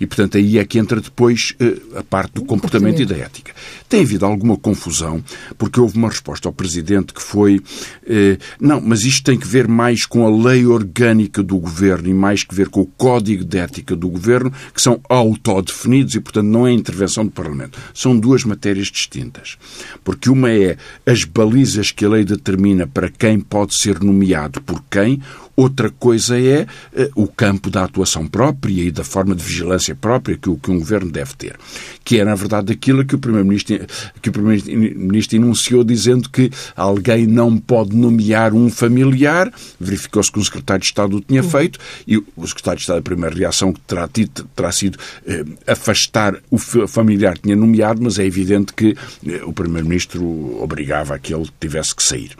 E, 0.00 0.06
portanto, 0.06 0.38
aí 0.38 0.58
é 0.58 0.64
que 0.64 0.78
entra 0.78 1.00
depois 1.00 1.54
eh, 1.60 1.76
a 1.96 2.02
parte 2.02 2.34
do 2.34 2.44
comportamento 2.44 3.02
e 3.02 3.06
da 3.06 3.16
ética. 3.16 3.52
Tem 3.88 4.02
havido 4.02 4.24
alguma 4.24 4.56
confusão, 4.56 5.22
porque 5.58 5.78
houve 5.78 5.98
uma 5.98 6.08
resposta 6.08 6.48
ao 6.48 6.52
Presidente 6.52 7.12
que 7.12 7.22
foi 7.22 7.60
eh, 8.06 8.38
não, 8.58 8.80
mas 8.80 9.04
isto 9.04 9.24
tem 9.24 9.38
que 9.38 9.46
ver 9.46 9.68
mais 9.68 10.06
com 10.06 10.26
a 10.26 10.30
lei 10.30 10.66
orgânica 10.66 11.42
do 11.42 11.58
Governo 11.58 12.08
e 12.08 12.14
mais 12.14 12.42
que 12.44 12.54
ver 12.54 12.68
com 12.68 12.80
o 12.80 12.86
Código 12.86 13.44
de 13.44 13.58
Ética 13.58 13.94
do 13.94 14.08
Governo, 14.08 14.52
que 14.74 14.82
são 14.82 15.00
autodefinidos 15.08 16.14
e, 16.14 16.20
portanto, 16.20 16.46
não 16.46 16.66
é 16.66 16.72
intervenção 16.72 17.24
do 17.24 17.30
Parlamento. 17.30 17.78
São 17.94 18.18
duas 18.18 18.44
matérias 18.44 18.88
distintas. 18.88 19.56
Porque 20.02 20.30
uma 20.30 20.50
é 20.50 20.76
as 21.06 21.24
balizas 21.24 21.90
que 21.90 22.04
a 22.04 22.08
lei 22.08 22.24
determina 22.24 22.86
para 22.86 23.08
quem 23.08 23.40
pode 23.40 23.74
ser 23.74 24.00
nomeado 24.00 24.60
por 24.62 24.82
quem, 24.90 25.20
Outra 25.60 25.90
coisa 25.90 26.40
é 26.40 26.62
uh, 26.62 27.10
o 27.14 27.28
campo 27.28 27.68
da 27.68 27.84
atuação 27.84 28.26
própria 28.26 28.84
e 28.84 28.90
da 28.90 29.04
forma 29.04 29.34
de 29.34 29.44
vigilância 29.44 29.94
própria 29.94 30.34
que, 30.34 30.56
que 30.56 30.70
um 30.70 30.78
governo 30.78 31.10
deve 31.10 31.34
ter, 31.34 31.58
que 32.02 32.18
é, 32.18 32.24
na 32.24 32.34
verdade, 32.34 32.72
aquilo 32.72 33.04
que 33.04 33.14
o 33.14 33.18
Primeiro-Ministro 33.18 33.78
que 34.22 34.30
o 34.30 34.32
Primeiro-Ministro 34.32 35.36
enunciou 35.36 35.84
dizendo 35.84 36.30
que 36.30 36.50
alguém 36.74 37.26
não 37.26 37.58
pode 37.58 37.94
nomear 37.94 38.54
um 38.54 38.70
familiar, 38.70 39.52
verificou-se 39.78 40.32
que 40.32 40.38
o 40.38 40.44
Secretário 40.44 40.80
de 40.80 40.86
Estado 40.86 41.18
o 41.18 41.20
tinha 41.20 41.42
feito, 41.42 41.78
e 42.06 42.16
o 42.16 42.46
Secretário 42.46 42.78
de 42.78 42.84
Estado, 42.84 42.98
a 43.00 43.02
primeira 43.02 43.36
reação 43.36 43.70
que 43.70 43.80
terá, 43.80 44.08
tido, 44.08 44.44
terá 44.56 44.72
sido 44.72 44.98
eh, 45.26 45.44
afastar 45.66 46.38
o 46.50 46.56
familiar 46.56 47.34
que 47.34 47.42
tinha 47.42 47.56
nomeado, 47.56 48.00
mas 48.02 48.18
é 48.18 48.24
evidente 48.24 48.72
que 48.72 48.96
eh, 49.26 49.42
o 49.44 49.52
Primeiro-Ministro 49.52 50.58
obrigava 50.62 51.16
a 51.16 51.18
que 51.18 51.34
ele 51.34 51.50
tivesse 51.60 51.94
que 51.94 52.02
sair. 52.02 52.30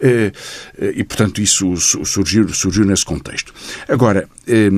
Eh, 0.00 0.30
eh 0.78 0.92
e, 1.00 1.02
portanto, 1.02 1.40
isso 1.40 1.76
surgiu 2.04 2.44
surgiu 2.60 2.84
nesse 2.84 3.04
contexto. 3.04 3.52
Agora, 3.88 4.28
eh, 4.46 4.70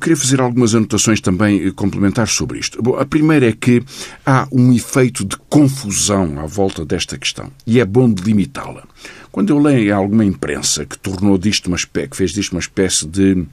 queria 0.00 0.16
fazer 0.16 0.40
algumas 0.40 0.74
anotações 0.74 1.20
também 1.20 1.70
complementares 1.72 2.32
sobre 2.32 2.58
isto. 2.58 2.82
Bom, 2.82 2.96
a 2.96 3.04
primeira 3.04 3.48
é 3.48 3.52
que 3.52 3.82
há 4.24 4.48
um 4.50 4.72
efeito 4.72 5.24
de 5.24 5.36
confusão 5.48 6.38
à 6.40 6.46
volta 6.46 6.84
desta 6.84 7.16
questão 7.16 7.50
e 7.66 7.80
é 7.80 7.84
bom 7.84 8.10
delimitá-la. 8.10 8.84
Quando 9.30 9.50
eu 9.50 9.58
leio 9.58 9.94
alguma 9.94 10.24
imprensa 10.24 10.84
que 10.84 10.98
tornou 10.98 11.38
disto 11.38 11.66
uma 11.66 11.76
espécie, 11.76 12.08
que 12.08 12.16
fez 12.16 12.32
disto 12.32 12.52
uma 12.52 12.60
espécie 12.60 13.06
de, 13.06 13.44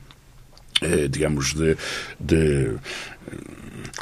eh, 0.82 1.08
digamos, 1.08 1.54
de, 1.54 1.78
de 2.20 2.72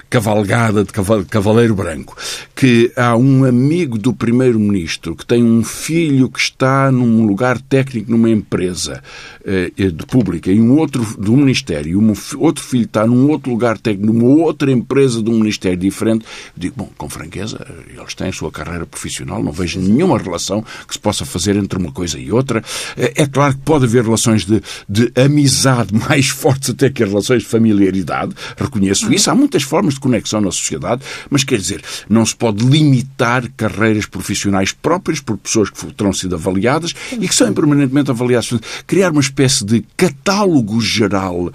cavalgada 0.10 0.84
de 0.84 0.92
cavaleiro 1.30 1.76
branco, 1.76 2.16
que 2.56 2.92
há 2.96 3.16
um 3.16 3.46
amigo 3.46 3.98
do 3.98 4.14
primeiro-ministro 4.14 5.16
que 5.16 5.26
tem 5.26 5.44
um 5.44 5.64
filho 5.64 6.30
que 6.30 6.40
está 6.40 6.92
num 6.92 7.26
lugar 7.26 7.60
técnico 7.62 8.12
numa 8.12 8.30
empresa 8.30 9.04
eh, 9.46 9.72
de 9.78 10.06
pública 10.06 10.52
e 10.52 10.60
um 10.60 10.78
outro 10.78 11.06
do 11.18 11.36
ministério, 11.36 11.92
e 11.92 11.96
um 11.96 12.14
outro 12.38 12.64
filho 12.64 12.86
está 12.86 13.06
num 13.06 13.30
outro 13.30 13.52
lugar 13.52 13.78
técnico 13.78 14.14
numa 14.14 14.44
outra 14.44 14.72
empresa 14.72 15.22
de 15.22 15.30
um 15.30 15.40
ministério 15.40 15.78
diferente, 15.78 16.26
digo, 16.56 16.76
bom, 16.78 16.90
com 16.98 17.10
franqueza, 17.10 17.66
eles 17.88 18.14
têm 18.14 18.30
a 18.30 18.34
sua 18.34 18.52
carreira 18.52 18.86
profissional, 18.86 19.44
não 19.44 19.52
vejo 19.52 19.80
nenhuma 19.80 20.18
relação 20.18 20.64
que 20.88 20.94
se 20.94 21.00
possa 21.00 21.26
fazer 21.26 21.56
entre 21.56 21.78
uma 21.78 21.92
coisa 21.92 22.18
e 22.18 22.32
outra. 22.32 22.64
Eh, 22.98 23.14
é 23.16 23.28
claro 23.28 23.54
que 23.54 23.62
pode 23.62 23.86
haver 23.86 24.04
relações 24.04 24.46
de, 24.46 24.62
de 24.88 25.12
amizade 25.16 25.94
mais 26.10 26.30
fortes 26.30 26.70
até 26.72 26.90
que 26.90 27.04
relações 27.04 27.44
de 27.44 27.50
familiaridade, 27.50 28.34
reconheço 28.58 29.14
isso. 29.14 29.30
Há 29.30 29.36
muitas 29.36 29.64
formas 29.64 29.85
de 29.94 30.00
conexão 30.00 30.42
na 30.42 30.52
sociedade, 30.52 31.02
mas 31.30 31.44
quer 31.44 31.58
dizer, 31.58 31.82
não 32.10 32.26
se 32.26 32.36
pode 32.36 32.66
limitar 32.66 33.50
carreiras 33.56 34.06
profissionais 34.06 34.72
próprias 34.72 35.20
por 35.20 35.38
pessoas 35.38 35.70
que 35.70 35.94
terão 35.94 36.12
sido 36.12 36.36
avaliadas 36.36 36.94
e 37.12 37.28
que 37.28 37.36
são 37.36 37.54
permanentemente 37.54 38.12
avaliadas. 38.12 38.52
Criar 38.88 39.12
uma 39.12 39.22
espécie 39.22 39.64
de 39.64 39.84
catálogo 39.96 40.82
geral, 40.82 41.52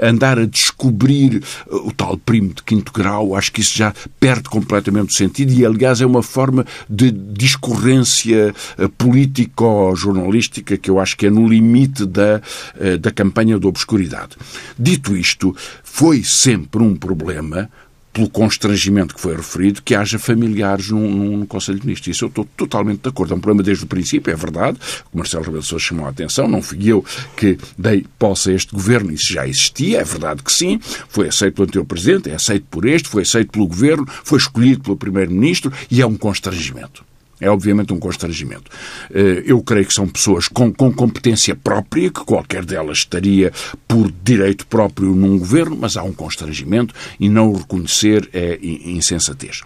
andar 0.00 0.38
a 0.38 0.46
descobrir 0.46 1.42
uh, 1.66 1.88
o 1.88 1.92
tal 1.92 2.16
primo 2.16 2.54
de 2.54 2.62
quinto 2.62 2.92
grau, 2.92 3.36
acho 3.36 3.52
que 3.52 3.60
isso 3.60 3.76
já 3.76 3.92
perde 4.18 4.48
completamente 4.48 5.10
o 5.10 5.16
sentido 5.16 5.52
e, 5.52 5.64
aliás, 5.64 6.00
é 6.00 6.06
uma 6.06 6.22
forma 6.22 6.66
de 6.88 7.10
discorrência 7.10 8.54
uh, 8.78 8.88
político-jornalística 8.90 10.76
que 10.76 10.90
eu 10.90 10.98
acho 10.98 11.16
que 11.16 11.26
é 11.26 11.30
no 11.30 11.46
limite 11.48 12.06
da, 12.06 12.40
uh, 12.76 12.98
da 12.98 13.10
campanha 13.10 13.58
da 13.58 13.68
obscuridade. 13.68 14.36
Dito 14.78 15.16
isto, 15.16 15.54
foi 15.82 16.22
sempre 16.24 16.82
um 16.82 16.96
problema 16.96 17.70
pelo 18.14 18.30
constrangimento 18.30 19.12
que 19.12 19.20
foi 19.20 19.34
referido, 19.34 19.82
que 19.82 19.94
haja 19.94 20.18
familiares 20.20 20.88
num, 20.88 21.10
num 21.10 21.44
Conselho 21.44 21.80
de 21.80 21.84
Ministros. 21.84 22.16
Isso 22.16 22.24
eu 22.24 22.28
estou 22.28 22.48
totalmente 22.56 23.02
de 23.02 23.08
acordo. 23.08 23.34
É 23.34 23.36
um 23.36 23.40
problema 23.40 23.62
desde 23.62 23.84
o 23.84 23.88
princípio, 23.88 24.32
é 24.32 24.36
verdade. 24.36 24.78
O 25.12 25.18
Marcelo 25.18 25.44
Rebelo 25.44 25.64
Sousa 25.64 25.84
chamou 25.84 26.06
a 26.06 26.10
atenção. 26.10 26.46
Não 26.46 26.62
fui 26.62 26.78
eu 26.86 27.04
que 27.36 27.58
dei 27.76 28.06
posse 28.16 28.50
a 28.50 28.54
este 28.54 28.72
governo. 28.72 29.12
Isso 29.12 29.32
já 29.32 29.46
existia, 29.46 30.00
é 30.00 30.04
verdade 30.04 30.44
que 30.44 30.52
sim. 30.52 30.80
Foi 31.08 31.26
aceito 31.28 31.54
pelo 31.54 31.66
anterior 31.66 31.84
Presidente, 31.84 32.30
é 32.30 32.34
aceito 32.34 32.66
por 32.70 32.86
este, 32.86 33.08
foi 33.08 33.22
aceito 33.22 33.50
pelo 33.50 33.66
Governo, 33.66 34.06
foi 34.22 34.38
escolhido 34.38 34.82
pelo 34.82 34.96
Primeiro-Ministro 34.96 35.72
e 35.90 36.00
é 36.00 36.06
um 36.06 36.16
constrangimento. 36.16 37.04
É 37.44 37.50
obviamente 37.50 37.92
um 37.92 37.98
constrangimento. 37.98 38.70
Eh, 39.12 39.42
eu 39.46 39.62
creio 39.62 39.86
que 39.86 39.92
são 39.92 40.08
pessoas 40.08 40.48
com, 40.48 40.72
com 40.72 40.90
competência 40.92 41.54
própria, 41.54 42.10
que 42.10 42.24
qualquer 42.24 42.64
delas 42.64 42.98
estaria 42.98 43.52
por 43.86 44.10
direito 44.22 44.66
próprio 44.66 45.14
num 45.14 45.38
governo, 45.38 45.76
mas 45.78 45.96
há 45.96 46.02
um 46.02 46.12
constrangimento 46.12 46.94
e 47.20 47.28
não 47.28 47.50
o 47.50 47.58
reconhecer 47.58 48.28
é 48.32 48.58
insensatez. 48.62 49.60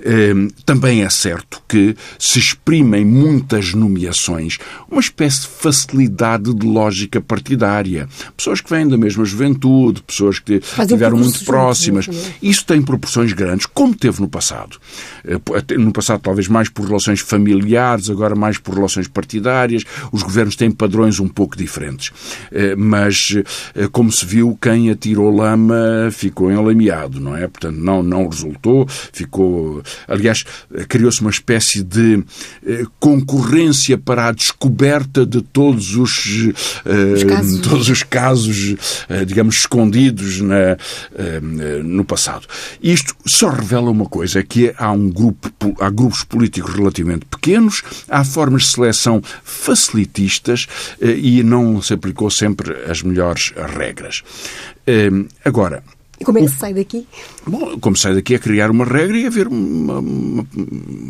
Eh, 0.00 0.32
também 0.64 1.02
é 1.02 1.10
certo 1.10 1.62
que 1.68 1.94
se 2.18 2.38
exprimem 2.38 3.04
muitas 3.04 3.72
nomeações 3.72 4.58
uma 4.90 5.00
espécie 5.00 5.42
de 5.42 5.48
facilidade 5.48 6.52
de 6.52 6.66
lógica 6.66 7.20
partidária. 7.20 8.08
Pessoas 8.36 8.60
que 8.60 8.68
vêm 8.68 8.86
da 8.86 8.96
mesma 8.96 9.24
juventude, 9.24 10.02
pessoas 10.02 10.38
que 10.38 10.54
estiveram 10.54 11.16
muito 11.16 11.44
próximas. 11.44 12.08
Isso 12.42 12.64
tem 12.64 12.82
proporções 12.82 13.32
grandes, 13.32 13.66
como 13.66 13.94
teve 13.94 14.20
no 14.20 14.28
passado. 14.28 14.78
Eh, 15.24 15.38
no 15.78 15.92
passado, 15.92 16.20
talvez 16.20 16.48
mais 16.48 16.68
por 16.68 16.86
relações 16.86 17.11
familiares, 17.20 18.10
agora 18.10 18.34
mais 18.34 18.58
por 18.58 18.74
relações 18.74 19.08
partidárias. 19.08 19.84
Os 20.10 20.22
governos 20.22 20.56
têm 20.56 20.70
padrões 20.70 21.20
um 21.20 21.28
pouco 21.28 21.56
diferentes. 21.56 22.10
Eh, 22.50 22.74
mas, 22.76 23.36
eh, 23.74 23.88
como 23.90 24.10
se 24.10 24.24
viu, 24.24 24.56
quem 24.60 24.90
atirou 24.90 25.34
lama 25.34 26.08
ficou 26.10 26.50
enlameado, 26.50 27.20
não 27.20 27.36
é? 27.36 27.46
Portanto, 27.48 27.76
não, 27.76 28.02
não 28.02 28.28
resultou, 28.28 28.86
ficou. 29.12 29.82
Aliás, 30.06 30.44
criou-se 30.88 31.20
uma 31.20 31.30
espécie 31.30 31.82
de 31.82 32.22
concorrência 32.98 33.96
para 33.98 34.28
a 34.28 34.32
descoberta 34.32 35.24
de 35.26 35.42
todos 35.42 35.96
os, 35.96 36.26
os 36.26 37.24
casos. 37.24 37.60
todos 37.60 37.88
os 37.88 38.02
casos, 38.02 38.74
digamos, 39.26 39.56
escondidos 39.56 40.40
na, 40.40 40.76
no 41.82 42.04
passado. 42.04 42.46
Isto 42.82 43.14
só 43.26 43.48
revela 43.48 43.90
uma 43.90 44.06
coisa, 44.06 44.42
que 44.42 44.72
há 44.76 44.90
um 44.92 45.10
grupo, 45.10 45.50
há 45.80 45.90
grupos 45.90 46.24
políticos 46.24 46.74
relativamente 46.92 47.24
pequenos, 47.26 47.82
há 48.08 48.24
formas 48.24 48.64
de 48.64 48.68
seleção 48.68 49.22
facilitistas 49.42 50.66
eh, 51.00 51.16
e 51.16 51.42
não 51.42 51.80
se 51.80 51.94
aplicou 51.94 52.30
sempre 52.30 52.72
as 52.84 53.02
melhores 53.02 53.52
regras. 53.76 54.22
Eh, 54.86 55.10
agora, 55.44 55.82
e 56.20 56.24
como 56.24 56.38
é 56.38 56.42
que 56.42 56.48
se 56.48 56.56
sai 56.56 56.72
daqui? 56.72 57.04
Bom, 57.44 57.76
como 57.80 57.96
sai 57.96 58.14
daqui 58.14 58.34
é 58.34 58.38
criar 58.38 58.70
uma 58.70 58.84
regra 58.84 59.16
e 59.16 59.26
haver 59.26 59.48
uma, 59.48 59.98
uma, 59.98 60.46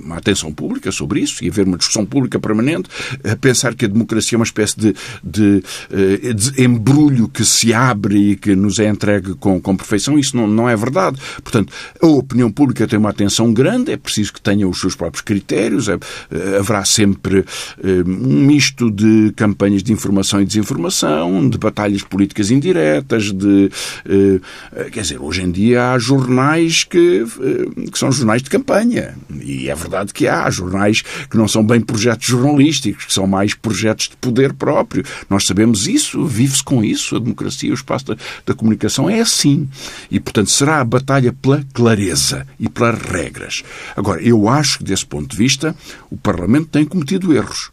uma, 0.05 0.17
atenção 0.17 0.53
pública 0.53 0.91
sobre 0.91 1.21
isso 1.21 1.45
e 1.45 1.49
haver 1.49 1.67
uma 1.67 1.77
discussão 1.77 2.07
pública 2.07 2.39
permanente, 2.41 2.89
a 3.23 3.37
pensar 3.37 3.75
que 3.75 3.85
a 3.85 3.89
democracia 3.89 4.37
é 4.37 4.39
uma 4.39 4.45
espécie 4.45 4.79
de, 4.79 4.95
de, 5.23 5.63
eh, 5.91 6.33
de 6.33 6.63
embrulho 6.63 7.29
que 7.29 7.45
se 7.45 7.75
abre 7.75 8.33
e 8.33 8.37
que 8.37 8.57
nos 8.57 8.79
é 8.79 8.89
entregue 8.89 9.35
com, 9.35 9.61
com 9.61 9.77
perfeição. 9.77 10.19
Isso 10.19 10.37
não, 10.37 10.47
não 10.47 10.69
é 10.69 10.75
verdade. 10.75 11.21
Portanto, 11.43 11.73
a 12.01 12.07
opinião 12.07 12.51
pública 12.51 12.87
tem 12.87 12.99
uma 12.99 13.11
atenção 13.11 13.53
grande, 13.53 13.93
é 13.93 13.97
preciso 13.97 14.33
que 14.33 14.41
tenha 14.41 14.67
os 14.67 14.81
seus 14.81 14.95
próprios 14.95 15.21
critérios, 15.21 15.89
é, 15.89 15.99
eh, 16.31 16.59
haverá 16.59 16.85
sempre 16.85 17.45
é, 17.83 17.89
um 18.07 18.47
misto 18.47 18.91
de 18.91 19.33
campanhas 19.37 19.83
de 19.83 19.93
informação 19.93 20.41
e 20.41 20.47
desinformação, 20.47 21.49
de 21.49 21.59
batalhas 21.59 22.03
políticas 22.03 22.51
indiretas, 22.51 23.33
de. 23.33 23.71
É, 24.07 24.91
Quer 24.91 25.03
dizer, 25.03 25.21
hoje 25.21 25.43
em 25.43 25.51
dia 25.51 25.93
há 25.93 25.99
jornais 26.23 26.85
que, 26.85 27.25
eh, 27.41 27.91
que 27.91 27.99
são 27.99 28.13
jornais 28.13 28.43
de 28.43 28.51
campanha. 28.51 29.17
E 29.43 29.69
é 29.69 29.75
verdade 29.75 30.13
que 30.13 30.29
há 30.29 30.49
jornais 30.51 31.03
que 31.03 31.37
não 31.37 31.49
são 31.49 31.65
bem 31.65 31.81
projetos 31.81 32.27
jornalísticos, 32.27 33.07
que 33.07 33.13
são 33.13 33.27
mais 33.27 33.55
projetos 33.55 34.09
de 34.09 34.17
poder 34.17 34.53
próprio. 34.53 35.05
Nós 35.29 35.45
sabemos 35.45 35.87
isso, 35.87 36.25
vive-se 36.25 36.63
com 36.63 36.85
isso. 36.85 37.17
A 37.17 37.19
democracia, 37.19 37.71
o 37.71 37.75
espaço 37.75 38.07
da, 38.07 38.17
da 38.47 38.55
comunicação 38.55 39.11
é 39.11 39.21
assim. 39.21 39.69
E, 40.11 40.21
portanto, 40.21 40.51
será 40.51 40.81
a 40.81 40.85
batalha 40.85 41.33
pela 41.33 41.65
clareza 41.73 42.47
e 42.59 42.69
pelas 42.69 43.01
regras. 43.01 43.63
Agora, 43.97 44.23
eu 44.23 44.49
acho 44.49 44.79
que, 44.79 44.85
desse 44.85 45.07
ponto 45.07 45.29
de 45.29 45.37
vista, 45.37 45.75
o 46.11 46.17
Parlamento 46.17 46.69
tem 46.69 46.85
cometido 46.85 47.35
erros. 47.35 47.72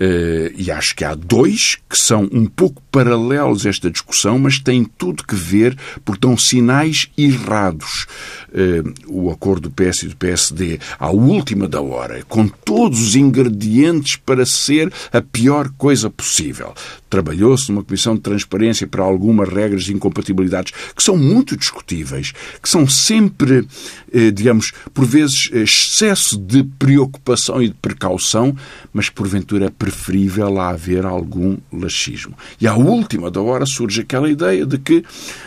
Uh, 0.00 0.54
e 0.56 0.70
acho 0.70 0.94
que 0.94 1.04
há 1.04 1.12
dois 1.12 1.76
que 1.90 1.98
são 1.98 2.28
um 2.30 2.46
pouco 2.46 2.80
paralelos 2.92 3.66
a 3.66 3.68
esta 3.68 3.90
discussão, 3.90 4.38
mas 4.38 4.60
têm 4.60 4.84
tudo 4.84 5.24
que 5.24 5.34
ver, 5.34 5.76
porque 6.04 6.20
dão 6.20 6.38
sinais 6.38 7.10
errados. 7.18 8.06
Uh, 8.48 8.94
o 9.08 9.30
acordo 9.30 9.68
do 9.68 9.70
PS 9.70 10.04
e 10.04 10.08
do 10.08 10.16
PSD, 10.16 10.78
à 11.00 11.10
última 11.10 11.66
da 11.66 11.80
hora, 11.80 12.22
com 12.28 12.46
todos 12.46 13.00
os 13.00 13.16
ingredientes 13.16 14.14
para 14.14 14.46
ser 14.46 14.92
a 15.12 15.20
pior 15.20 15.68
coisa 15.76 16.08
possível. 16.08 16.72
Trabalhou-se 17.10 17.70
numa 17.72 17.82
comissão 17.82 18.14
de 18.14 18.20
transparência 18.20 18.86
para 18.86 19.02
algumas 19.02 19.48
regras 19.48 19.84
de 19.84 19.94
incompatibilidades 19.94 20.72
que 20.94 21.02
são 21.02 21.16
muito 21.16 21.56
discutíveis, 21.56 22.32
que 22.62 22.68
são 22.68 22.86
sempre, 22.86 23.60
uh, 23.60 24.32
digamos, 24.32 24.72
por 24.94 25.04
vezes 25.04 25.50
excesso 25.52 26.38
de 26.38 26.62
preocupação 26.78 27.60
e 27.60 27.68
de 27.68 27.74
precaução, 27.74 28.56
mas 28.92 29.10
porventura 29.10 29.70
preferível 29.88 30.60
a 30.60 30.68
haver 30.68 31.06
algum 31.06 31.56
laxismo. 31.72 32.34
E 32.60 32.66
à 32.66 32.74
última 32.74 33.30
da 33.30 33.40
hora 33.40 33.64
surge 33.64 34.02
aquela 34.02 34.28
ideia 34.28 34.66
de 34.66 34.76
que 34.76 35.02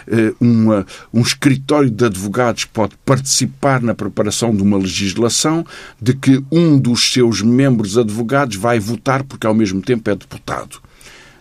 eh, 0.07 0.33
uma, 0.41 0.85
um 1.13 1.21
escritório 1.21 1.91
de 1.91 2.05
advogados 2.05 2.65
pode 2.65 2.95
participar 3.05 3.81
na 3.81 3.93
preparação 3.93 4.55
de 4.55 4.63
uma 4.63 4.77
legislação, 4.77 5.63
de 6.01 6.15
que 6.15 6.43
um 6.51 6.77
dos 6.79 7.11
seus 7.13 7.43
membros 7.43 7.99
advogados 7.99 8.57
vai 8.57 8.79
votar 8.79 9.23
porque 9.23 9.45
ao 9.45 9.53
mesmo 9.53 9.79
tempo 9.79 10.09
é 10.09 10.15
deputado. 10.15 10.79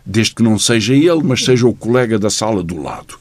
Desde 0.05 0.35
que 0.35 0.43
não 0.43 0.59
seja 0.59 0.95
ele, 0.95 1.23
mas 1.23 1.45
seja 1.45 1.67
o 1.67 1.75
colega 1.75 2.19
da 2.19 2.29
sala 2.29 2.63
do 2.63 2.83
lado. 2.83 3.19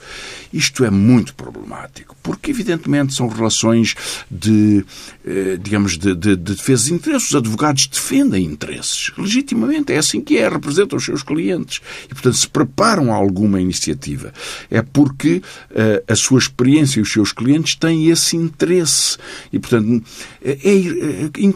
Isto 0.52 0.84
é 0.84 0.90
muito 0.90 1.36
problemático, 1.36 2.16
porque 2.24 2.50
evidentemente 2.50 3.14
são 3.14 3.28
relações 3.28 3.96
de, 4.30 4.84
eh, 5.26 5.58
digamos, 5.62 5.98
de, 5.98 6.16
de, 6.16 6.36
de 6.36 6.56
defesa 6.56 6.86
de 6.86 6.94
interesses. 6.94 7.30
Os 7.30 7.36
advogados 7.36 7.86
defendem 7.86 8.46
interesses, 8.46 9.12
legitimamente, 9.18 9.94
é 9.94 9.98
assim 9.98 10.22
que 10.22 10.38
é, 10.38 10.50
representam 10.50 10.98
os 10.98 11.06
seus 11.06 11.22
clientes. 11.22 11.82
E, 12.06 12.10
portanto, 12.10 12.36
se 12.36 12.48
preparam 12.48 13.14
a 13.14 13.16
alguma 13.16 13.62
iniciativa, 13.62 14.34
é 14.72 14.82
porque 14.82 15.42
uh, 15.70 16.12
a 16.12 16.16
sua 16.16 16.40
experiência 16.40 17.00
e 17.00 17.04
os 17.04 17.12
seus 17.12 17.32
clientes 17.32 17.76
têm 17.76 18.10
esse 18.10 18.36
interesse. 18.36 19.18
E, 19.54 19.60
portanto, 19.60 20.04
é, 20.44 20.52
é, 20.52 20.78
é 20.78 21.54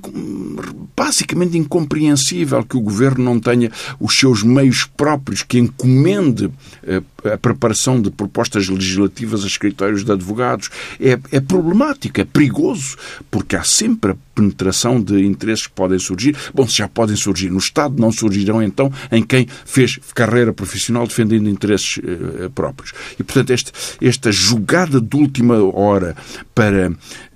basicamente 0.95 1.57
incompreensível 1.57 2.63
que 2.63 2.77
o 2.77 2.81
governo 2.81 3.23
não 3.23 3.39
tenha 3.39 3.71
os 3.99 4.15
seus 4.15 4.43
meios 4.43 4.85
próprios, 4.85 5.41
que 5.41 5.57
encomende 5.57 6.45
uh, 6.45 7.33
a 7.33 7.37
preparação 7.37 7.99
de 7.99 8.11
propostas 8.11 8.69
legislativas 8.69 8.82
a 9.43 9.47
escritórios 9.47 10.03
de 10.03 10.11
advogados. 10.11 10.69
É, 10.99 11.19
é 11.31 11.39
problemático, 11.39 12.19
é 12.19 12.25
perigoso, 12.25 12.97
porque 13.29 13.55
há 13.55 13.63
sempre 13.63 14.11
a 14.11 14.15
penetração 14.35 15.01
de 15.01 15.25
interesses 15.25 15.67
que 15.67 15.73
podem 15.73 15.99
surgir. 15.99 16.35
Bom, 16.53 16.67
se 16.67 16.77
já 16.77 16.87
podem 16.87 17.15
surgir 17.15 17.49
no 17.49 17.59
Estado, 17.59 17.99
não 17.99 18.11
surgirão 18.11 18.61
então 18.61 18.91
em 19.11 19.23
quem 19.23 19.47
fez 19.65 19.99
carreira 20.13 20.53
profissional 20.53 21.07
defendendo 21.07 21.49
interesses 21.49 21.99
eh, 22.03 22.49
próprios. 22.53 22.93
E, 23.19 23.23
portanto, 23.23 23.51
este, 23.51 23.71
esta 24.01 24.31
jogada 24.31 24.99
de 24.99 25.15
última 25.15 25.61
hora 25.63 26.15
para 26.53 26.91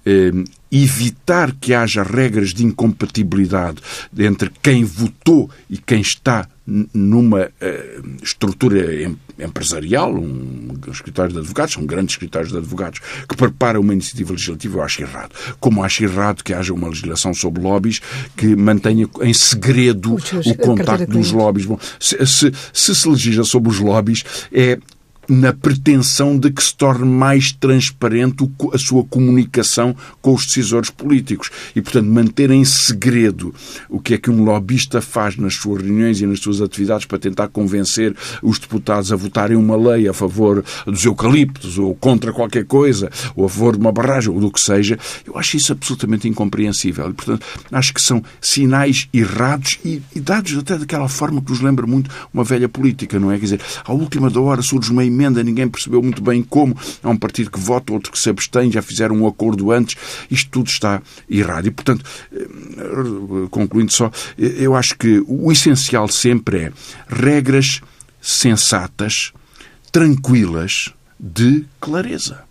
eh, 0.06 0.32
evitar 0.72 1.54
que 1.60 1.74
haja 1.74 2.04
regras 2.04 2.54
de 2.54 2.66
incompatibilidade 2.66 3.82
entre 4.18 4.52
quem 4.62 4.84
votou 4.84 5.50
e 5.70 5.78
quem 5.78 6.02
está 6.02 6.48
numa 6.94 7.46
uh, 7.46 8.16
estrutura 8.22 8.94
em, 8.94 9.18
empresarial, 9.40 10.14
um, 10.14 10.78
escritório 10.92 11.32
de 11.32 11.40
advogados, 11.40 11.74
são 11.74 11.86
grandes 11.86 12.16
escritórios 12.16 12.52
de 12.52 12.58
advogados, 12.58 13.00
que 13.28 13.36
prepara 13.36 13.80
uma 13.80 13.94
iniciativa 13.94 14.32
legislativa, 14.32 14.78
eu 14.78 14.84
acho 14.84 15.02
errado. 15.02 15.32
Como 15.60 15.84
acho 15.84 16.04
errado 16.04 16.44
que 16.44 16.54
haja 16.54 16.74
uma 16.74 16.88
legislação 16.88 17.34
sobre 17.34 17.62
lobbies 17.62 18.02
que 18.36 18.56
mantenha 18.56 19.08
em 19.22 19.34
segredo 19.34 20.16
o 20.16 20.56
contacto 20.58 21.08
dos 21.08 21.32
lobbies. 21.32 21.66
Bom, 21.66 21.80
se, 22.00 22.26
se, 22.26 22.52
se 22.74 22.96
se 22.96 23.10
legisla 23.10 23.44
sobre 23.44 23.70
os 23.70 23.80
lobbies, 23.80 24.24
é 24.52 24.80
na 25.28 25.52
pretensão 25.52 26.38
de 26.38 26.52
que 26.52 26.64
se 26.64 26.76
torne 26.76 27.06
mais 27.06 27.52
transparente 27.52 28.50
a 28.74 28.78
sua 28.78 29.04
comunicação 29.04 29.96
com 30.22 30.34
os 30.34 30.46
decisores 30.46 30.90
políticos. 30.90 31.50
E, 31.76 31.82
portanto, 31.82 32.08
manter 32.08 32.52
em 32.52 32.64
segredo 32.64 33.54
o 33.90 34.00
que 34.00 34.14
é 34.14 34.18
que 34.18 34.32
um 34.32 34.44
lobista 34.44 35.02
faz 35.02 35.36
nas 35.38 35.56
suas 35.56 35.82
reuniões 35.82 36.22
e 36.22 36.26
nas 36.26 36.40
suas 36.40 36.62
atividades 36.62 37.06
para 37.06 37.20
tentar 37.20 37.48
convencer 37.50 38.16
os 38.42 38.60
deputados 38.60 39.12
a 39.12 39.16
votarem 39.16 39.58
uma 39.58 39.76
lei 39.76 40.08
a 40.08 40.14
favor 40.14 40.64
dos 40.86 41.04
eucaliptos 41.06 41.78
ou 41.78 41.94
contra 41.96 42.32
qualquer 42.32 42.66
coisa, 42.66 43.10
ou 43.36 43.46
a 43.46 43.50
favor 43.50 43.74
de 43.74 43.80
uma 43.80 43.92
barragem, 43.92 44.32
ou 44.32 44.40
do 44.40 44.52
que 44.52 44.60
seja, 44.60 44.98
eu 45.26 45.38
acho 45.38 45.58
isso 45.58 45.72
absolutamente 45.72 46.28
incompreensível. 46.28 47.10
E, 47.10 47.14
portanto, 47.14 47.46
acho 47.72 47.94
que 47.94 48.02
são 48.02 48.24
sinais 48.40 49.08
errados 49.14 49.80
e, 49.84 50.02
e 50.16 50.20
dados 50.20 50.58
até 50.58 50.78
daquela 50.78 51.10
forma 51.10 51.42
que 51.42 51.52
nos 51.52 51.62
lembra 51.62 51.86
muito 51.86 52.10
uma 52.34 52.44
velha 52.44 52.70
política, 52.70 53.20
não 53.20 53.32
é? 53.32 53.38
Quer 53.38 53.44
dizer, 53.44 53.62
à 53.84 53.94
última 53.94 54.30
da 54.30 54.40
hora 54.40 54.62
surge 54.62 54.92
uma 54.92 55.04
emenda, 55.18 55.44
ninguém 55.44 55.68
percebeu 55.68 56.02
muito 56.02 56.22
bem 56.22 56.44
como. 56.44 56.76
Há 57.02 57.10
um 57.10 57.18
partido 57.18 57.50
que 57.50 57.60
vota, 57.60 57.94
outro 57.94 58.12
que 58.12 58.20
se 58.20 58.30
abstém, 58.30 58.72
já 58.72 58.82
fizeram 58.82 59.16
um 59.16 59.28
acordo 59.28 59.72
antes. 59.72 59.96
Isto 60.30 60.50
tudo 60.52 60.68
está 60.68 61.02
errado. 61.30 61.68
E, 61.68 61.72
portanto, 61.72 62.06
eh, 62.32 62.48
concluindo 63.50 63.92
só, 63.92 64.12
eu 64.38 64.76
acho 64.76 64.98
que 64.98 65.24
o 65.28 65.52
essencial 65.52 66.08
sempre 66.08 66.58
é 66.58 66.72
regras 67.08 67.82
sensatas, 68.22 69.34
tranquilas, 69.92 70.94
de 71.20 71.66
clareza 71.80 72.47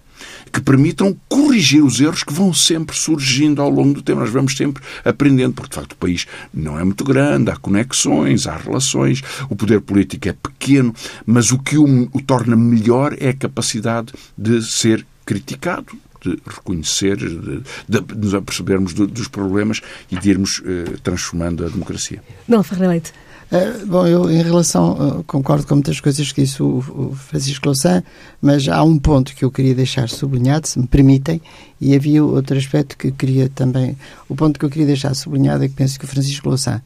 que 0.57 0.63
permitam 0.63 1.15
corrigir 1.29 1.85
os 1.85 2.01
erros 2.01 2.25
que 2.25 2.33
vão 2.33 2.51
sempre 2.55 2.97
surgindo 2.97 3.61
ao 3.61 3.69
longo 3.69 3.93
do 3.93 4.01
tempo. 4.01 4.21
Nós 4.21 4.31
vamos 4.31 4.57
sempre 4.57 4.83
aprendendo, 5.05 5.53
porque 5.53 5.69
de 5.69 5.75
facto 5.75 5.93
o 5.93 5.97
país 5.97 6.27
não 6.53 6.81
é 6.81 6.83
muito 6.83 7.05
grande, 7.05 7.51
há 7.51 7.57
conexões, 7.57 8.47
há 8.47 8.57
relações, 8.57 9.23
o 9.51 9.55
poder 9.55 9.83
político 9.83 10.31
é 10.31 10.33
pequeno, 10.33 10.95
mas 11.27 11.53
o 11.53 11.59
que 11.59 11.77
o, 11.77 12.09
o 12.11 12.23
torna 12.23 12.57
melhor 12.57 13.15
é 13.21 13.29
a 13.29 13.35
capacidade 13.35 14.15
de 14.37 14.63
ser 14.63 15.07
criticado, 15.27 15.95
de 16.23 16.39
reconhecer, 16.47 17.19
de, 17.19 17.61
de, 17.87 18.17
nos 18.17 18.33
apercebermos 18.33 18.95
do, 18.95 19.07
dos 19.07 19.29
problemas 19.29 19.83
e 20.11 20.19
de 20.19 20.31
irmos 20.31 20.63
eh, 20.65 20.95
transformando 21.03 21.67
a 21.67 21.69
democracia. 21.69 22.23
Não, 22.49 22.63
Ferreira 22.63 22.93
Leite. 22.93 23.13
Uh, 23.51 23.87
bom, 23.87 24.05
eu 24.05 24.29
em 24.29 24.43
relação, 24.43 25.21
uh, 25.21 25.25
concordo 25.25 25.65
com 25.67 25.77
muitas 25.77 26.01
coisas 26.01 26.33
que 26.33 26.43
disse 26.43 26.61
o, 26.61 26.79
o, 26.79 27.15
Francisco 27.15 27.67
Louçã, 27.67 28.03
mas 28.43 28.67
há 28.67 28.83
um 28.83 28.99
ponto 28.99 29.37
que 29.37 29.45
eu 29.45 29.53
queria 29.53 29.73
deixar 29.73 30.09
sublinhado, 30.09 30.67
se 30.67 30.81
me 30.81 30.87
permitem, 30.87 31.41
e 31.81 31.95
havia 31.95 32.25
outro 32.25 32.57
aspecto 32.57 32.99
que 32.99 33.13
queria 33.13 33.49
também. 33.49 33.97
O 34.29 34.35
ponto 34.35 34.59
que 34.59 34.65
eu 34.65 34.71
queria 34.71 34.87
deixar 34.87 35.15
sublinhado 35.15 35.63
é 35.63 35.69
que 35.69 35.75
penso 35.75 35.97
que 35.97 36.05
o 36.05 36.09
Francisco 36.09 36.49
Louçã, 36.49 36.83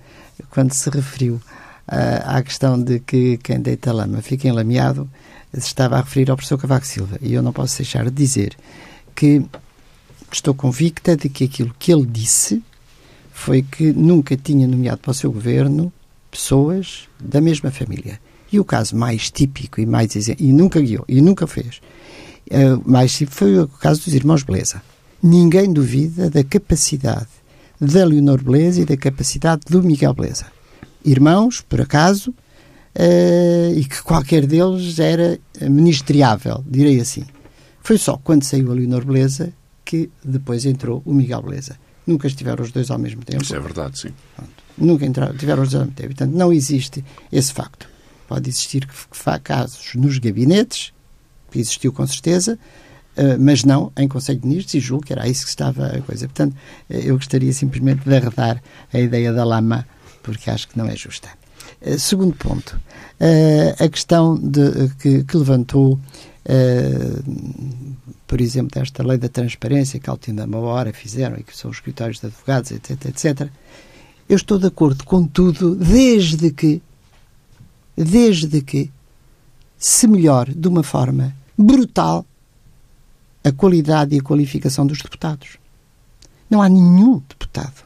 quando 0.50 0.74
se 0.74 0.90
referiu 0.90 1.36
uh, 1.36 1.42
à 2.26 2.42
questão 2.42 2.80
de 2.82 3.00
que 3.00 3.38
quem 3.38 3.58
deita 3.58 3.90
lama 3.90 4.20
fica 4.20 4.46
enlameado, 4.46 5.08
se 5.54 5.66
estava 5.66 5.96
a 5.96 6.02
referir 6.02 6.30
ao 6.30 6.36
professor 6.36 6.58
Cavaco 6.58 6.86
Silva. 6.86 7.18
E 7.22 7.32
eu 7.32 7.42
não 7.42 7.54
posso 7.54 7.78
deixar 7.78 8.04
de 8.04 8.10
dizer 8.10 8.54
que 9.14 9.42
estou 10.30 10.52
convicta 10.52 11.16
de 11.16 11.30
que 11.30 11.44
aquilo 11.44 11.74
que 11.78 11.90
ele 11.90 12.04
disse 12.04 12.62
foi 13.32 13.62
que 13.62 13.94
nunca 13.94 14.36
tinha 14.36 14.68
nomeado 14.68 14.98
para 14.98 15.10
o 15.10 15.14
seu 15.14 15.32
governo 15.32 15.90
pessoas 16.30 17.08
da 17.18 17.40
mesma 17.40 17.70
família. 17.70 18.20
E 18.52 18.58
o 18.58 18.64
caso 18.64 18.96
mais 18.96 19.30
típico 19.30 19.80
e 19.80 19.86
mais 19.86 20.14
e 20.14 20.52
nunca 20.52 20.80
guiou 20.80 21.04
e 21.08 21.20
nunca 21.20 21.46
fez. 21.46 21.80
Uh, 22.50 22.82
mais 22.84 23.12
típico 23.12 23.36
foi 23.36 23.58
o 23.58 23.68
caso 23.68 24.04
dos 24.04 24.14
irmãos 24.14 24.42
Beleza. 24.42 24.82
Ninguém 25.22 25.72
duvida 25.72 26.28
da 26.30 26.42
capacidade 26.42 27.28
da 27.80 28.04
Leonor 28.04 28.42
Beleza 28.42 28.80
e 28.80 28.84
da 28.84 28.96
capacidade 28.96 29.62
do 29.68 29.82
Miguel 29.82 30.12
Beleza. 30.14 30.46
Irmãos, 31.04 31.60
por 31.60 31.80
acaso, 31.80 32.30
uh, 32.30 33.74
e 33.74 33.84
que 33.84 34.02
qualquer 34.02 34.46
deles 34.46 34.98
era 34.98 35.38
ministriável, 35.62 36.62
direi 36.66 37.00
assim. 37.00 37.24
Foi 37.82 37.96
só 37.96 38.16
quando 38.22 38.42
saiu 38.42 38.70
a 38.70 38.74
Leonor 38.74 39.04
Beleza 39.04 39.52
que 39.84 40.10
depois 40.24 40.66
entrou 40.66 41.02
o 41.04 41.12
Miguel 41.12 41.42
Beleza. 41.42 41.76
Nunca 42.06 42.26
estiveram 42.26 42.64
os 42.64 42.70
dois 42.70 42.90
ao 42.90 42.98
mesmo 42.98 43.24
tempo. 43.24 43.42
Isso 43.42 43.54
é 43.54 43.60
verdade, 43.60 43.98
sim. 43.98 44.10
Pronto. 44.36 44.59
Nunca 44.76 45.04
entraram, 45.04 45.36
tiveram 45.36 45.62
os 45.62 45.72
mesmo 45.72 45.92
tempo. 45.92 46.08
Portanto, 46.08 46.32
não 46.32 46.52
existe 46.52 47.04
esse 47.30 47.52
facto. 47.52 47.88
Pode 48.28 48.48
existir 48.48 48.88
casos 49.42 49.94
nos 49.94 50.18
gabinetes, 50.18 50.92
que 51.50 51.58
existiu 51.58 51.92
com 51.92 52.06
certeza, 52.06 52.58
Uh, 53.16 53.36
mas 53.40 53.64
não 53.64 53.92
em 53.98 54.06
Conselho 54.06 54.38
de 54.38 54.46
Ministros, 54.46 54.74
e 54.74 54.80
julgo 54.80 55.04
que 55.04 55.12
era 55.12 55.28
isso 55.28 55.42
que 55.42 55.50
estava 55.50 55.88
a 55.88 56.00
coisa. 56.00 56.26
Portanto, 56.26 56.52
uh, 56.54 56.94
eu 56.94 57.16
gostaria 57.16 57.52
simplesmente 57.52 58.08
de 58.08 58.16
arredar 58.16 58.62
a 58.94 59.00
ideia 59.00 59.32
da 59.32 59.44
lama, 59.44 59.84
porque 60.22 60.48
acho 60.48 60.68
que 60.68 60.78
não 60.78 60.86
é 60.86 60.94
justa. 60.94 61.28
Uh, 61.82 61.98
segundo 61.98 62.36
ponto, 62.36 62.80
a 63.78 63.88
questão 63.88 64.38
de, 64.38 64.88
que, 65.00 65.24
que 65.24 65.36
levantou 65.36 65.98
por 68.26 68.40
exemplo, 68.40 68.70
desta 68.72 69.02
lei 69.02 69.18
da 69.18 69.28
transparência 69.28 69.98
que 69.98 70.08
ao 70.08 70.16
fim 70.16 70.34
de 70.34 70.42
uma 70.42 70.58
hora 70.60 70.92
fizeram 70.92 71.36
e 71.36 71.42
que 71.42 71.56
são 71.56 71.70
os 71.70 71.78
escritórios 71.78 72.20
de 72.20 72.26
advogados, 72.26 72.70
etc, 72.70 73.06
etc. 73.06 73.48
Eu 74.30 74.36
estou 74.36 74.60
de 74.60 74.66
acordo 74.68 75.02
com 75.02 75.26
tudo, 75.26 75.74
desde 75.74 76.52
que, 76.52 76.80
desde 77.96 78.60
que 78.60 78.88
se 79.76 80.06
melhore 80.06 80.54
de 80.54 80.68
uma 80.68 80.84
forma 80.84 81.34
brutal 81.58 82.24
a 83.42 83.50
qualidade 83.50 84.14
e 84.14 84.20
a 84.20 84.22
qualificação 84.22 84.86
dos 84.86 85.02
deputados. 85.02 85.58
Não 86.48 86.62
há 86.62 86.68
nenhum 86.68 87.20
deputado. 87.28 87.82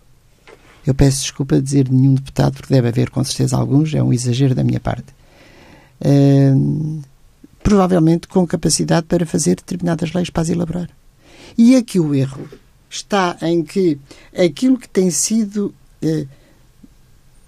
Eu 0.86 0.94
peço 0.94 1.22
desculpa 1.22 1.56
de 1.56 1.62
dizer 1.62 1.88
nenhum 1.88 2.12
deputado, 2.12 2.56
porque 2.56 2.74
deve 2.74 2.88
haver 2.88 3.08
com 3.08 3.24
certeza 3.24 3.56
alguns, 3.56 3.94
é 3.94 4.02
um 4.02 4.12
exagero 4.12 4.54
da 4.54 4.62
minha 4.62 4.80
parte. 4.80 5.14
Uh, 5.98 7.00
provavelmente 7.62 8.28
com 8.28 8.46
capacidade 8.46 9.06
para 9.06 9.24
fazer 9.24 9.56
determinadas 9.56 10.12
leis 10.12 10.28
para 10.28 10.42
as 10.42 10.50
elaborar. 10.50 10.90
E 11.56 11.74
aqui 11.74 11.98
o 11.98 12.14
erro 12.14 12.46
está 12.90 13.34
em 13.40 13.62
que 13.64 13.98
aquilo 14.36 14.76
que 14.76 14.90
tem 14.90 15.10
sido 15.10 15.74
eh, 16.04 16.26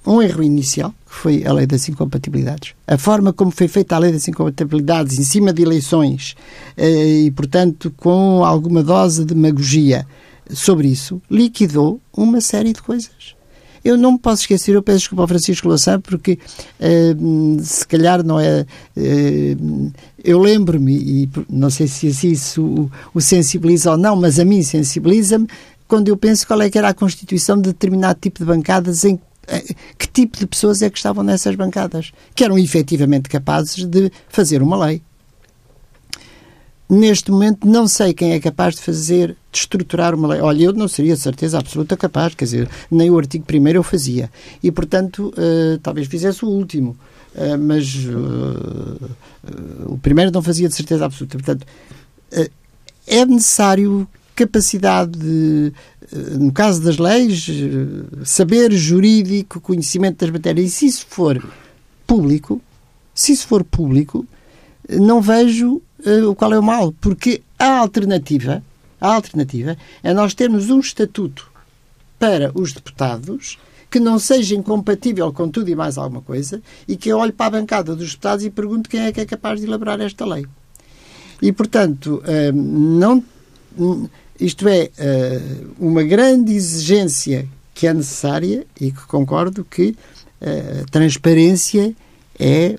um 0.06 0.22
erro 0.22 0.42
inicial, 0.42 0.94
que 1.04 1.14
foi 1.14 1.44
a 1.44 1.52
lei 1.52 1.66
das 1.66 1.88
incompatibilidades, 1.88 2.74
a 2.86 2.96
forma 2.96 3.32
como 3.32 3.50
foi 3.50 3.66
feita 3.68 3.96
a 3.96 3.98
lei 3.98 4.12
das 4.12 4.26
incompatibilidades 4.28 5.18
em 5.18 5.24
cima 5.24 5.52
de 5.52 5.62
eleições 5.62 6.36
eh, 6.76 7.24
e, 7.24 7.30
portanto, 7.30 7.92
com 7.96 8.44
alguma 8.44 8.82
dose 8.82 9.24
de 9.24 9.34
demagogia 9.34 10.06
sobre 10.50 10.88
isso, 10.88 11.20
liquidou 11.30 12.00
uma 12.16 12.40
série 12.40 12.72
de 12.72 12.82
coisas. 12.82 13.36
Eu 13.84 13.96
não 13.96 14.12
me 14.12 14.18
posso 14.18 14.42
esquecer, 14.42 14.74
eu 14.74 14.82
peço 14.82 14.98
desculpa 14.98 15.22
ao 15.22 15.28
Francisco 15.28 15.68
Louçã, 15.68 16.00
porque 16.00 16.40
uh, 16.80 17.62
se 17.62 17.86
calhar 17.86 18.24
não 18.24 18.40
é. 18.40 18.66
Uh, 18.96 19.92
eu 20.24 20.40
lembro-me, 20.40 20.96
e 20.96 21.30
não 21.48 21.70
sei 21.70 21.86
se 21.86 22.08
isso 22.08 22.64
o, 22.64 22.90
o 23.14 23.20
sensibiliza 23.20 23.92
ou 23.92 23.96
não, 23.96 24.16
mas 24.16 24.40
a 24.40 24.44
mim 24.44 24.60
sensibiliza-me 24.60 25.46
quando 25.88 26.08
eu 26.08 26.16
penso 26.16 26.46
qual 26.46 26.62
é 26.62 26.70
que 26.70 26.78
era 26.78 26.88
a 26.88 26.94
constituição 26.94 27.56
de 27.56 27.70
determinado 27.70 28.18
tipo 28.20 28.38
de 28.38 28.44
bancadas 28.44 29.04
em 29.04 29.20
eh, 29.46 29.74
que 29.96 30.08
tipo 30.08 30.38
de 30.38 30.46
pessoas 30.46 30.82
é 30.82 30.90
que 30.90 30.96
estavam 30.96 31.22
nessas 31.22 31.54
bancadas, 31.54 32.12
que 32.34 32.44
eram 32.44 32.58
efetivamente 32.58 33.28
capazes 33.28 33.84
de 33.84 34.10
fazer 34.28 34.62
uma 34.62 34.76
lei 34.84 35.02
neste 36.88 37.30
momento 37.30 37.66
não 37.66 37.86
sei 37.88 38.14
quem 38.14 38.32
é 38.32 38.40
capaz 38.40 38.76
de 38.76 38.82
fazer, 38.82 39.36
de 39.50 39.58
estruturar 39.58 40.14
uma 40.14 40.28
lei. 40.28 40.40
Olha, 40.40 40.64
eu 40.64 40.72
não 40.72 40.88
seria 40.88 41.16
certeza 41.16 41.58
absoluta 41.58 41.96
capaz, 41.96 42.34
quer 42.34 42.44
dizer, 42.44 42.70
nem 42.90 43.10
o 43.10 43.18
artigo 43.18 43.44
primeiro 43.44 43.80
eu 43.80 43.82
fazia. 43.82 44.30
E, 44.62 44.70
portanto, 44.70 45.32
uh, 45.36 45.78
talvez 45.78 46.06
fizesse 46.06 46.44
o 46.44 46.48
último. 46.48 46.96
Uh, 47.34 47.58
mas 47.58 47.94
uh, 48.06 49.10
o 49.86 49.98
primeiro 49.98 50.30
não 50.30 50.42
fazia 50.42 50.68
de 50.68 50.74
certeza 50.74 51.04
absoluta. 51.04 51.36
Portanto, 51.36 51.66
é 53.06 53.24
necessário 53.24 54.06
capacidade, 54.36 55.18
de, 55.18 55.72
no 56.38 56.52
caso 56.52 56.80
das 56.82 56.98
leis, 56.98 57.48
saber 58.24 58.70
jurídico, 58.72 59.60
conhecimento 59.60 60.18
das 60.18 60.30
matérias. 60.30 60.68
E 60.68 60.70
se 60.70 60.86
isso 60.86 61.06
for 61.08 61.42
público, 62.06 62.60
se 63.14 63.32
isso 63.32 63.48
for 63.48 63.64
público, 63.64 64.24
não 64.88 65.20
vejo 65.20 65.82
uh, 66.00 66.34
qual 66.36 66.52
é 66.52 66.58
o 66.58 66.62
mal, 66.62 66.92
porque 67.00 67.42
a 67.58 67.78
alternativa, 67.78 68.62
a 69.00 69.14
alternativa 69.14 69.76
é 70.02 70.14
nós 70.14 70.34
termos 70.34 70.70
um 70.70 70.78
estatuto 70.78 71.50
para 72.18 72.52
os 72.54 72.72
deputados 72.72 73.58
que 73.90 73.98
não 73.98 74.18
seja 74.18 74.54
incompatível 74.54 75.32
com 75.32 75.48
tudo 75.48 75.70
e 75.70 75.74
mais 75.74 75.96
alguma 75.96 76.20
coisa 76.20 76.62
e 76.86 76.96
que 76.96 77.08
eu 77.08 77.18
olhe 77.18 77.32
para 77.32 77.46
a 77.46 77.60
bancada 77.60 77.94
dos 77.94 78.10
deputados 78.10 78.44
e 78.44 78.50
pergunto 78.50 78.90
quem 78.90 79.00
é 79.00 79.12
que 79.12 79.20
é 79.20 79.26
capaz 79.26 79.60
de 79.60 79.66
elaborar 79.66 80.00
esta 80.00 80.24
lei. 80.26 80.46
E, 81.40 81.52
portanto, 81.52 82.22
não, 82.54 83.22
isto 84.38 84.68
é 84.68 84.90
uh, 84.98 85.74
uma 85.78 86.02
grande 86.02 86.52
exigência 86.52 87.46
que 87.74 87.86
é 87.86 87.92
necessária 87.92 88.66
e 88.80 88.90
que 88.90 89.06
concordo 89.06 89.64
que 89.64 89.94
a 90.40 90.90
transparência 90.90 91.94
é 92.38 92.78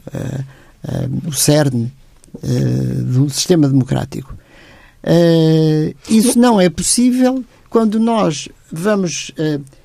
o 1.28 1.32
cerne 1.34 1.92
do 3.04 3.30
sistema 3.30 3.68
democrático. 3.68 4.36
Isso 6.08 6.40
não 6.40 6.62
é 6.62 6.70
possível 6.70 7.44
quando 7.70 8.00
nós 8.00 8.48
vamos 8.72 9.32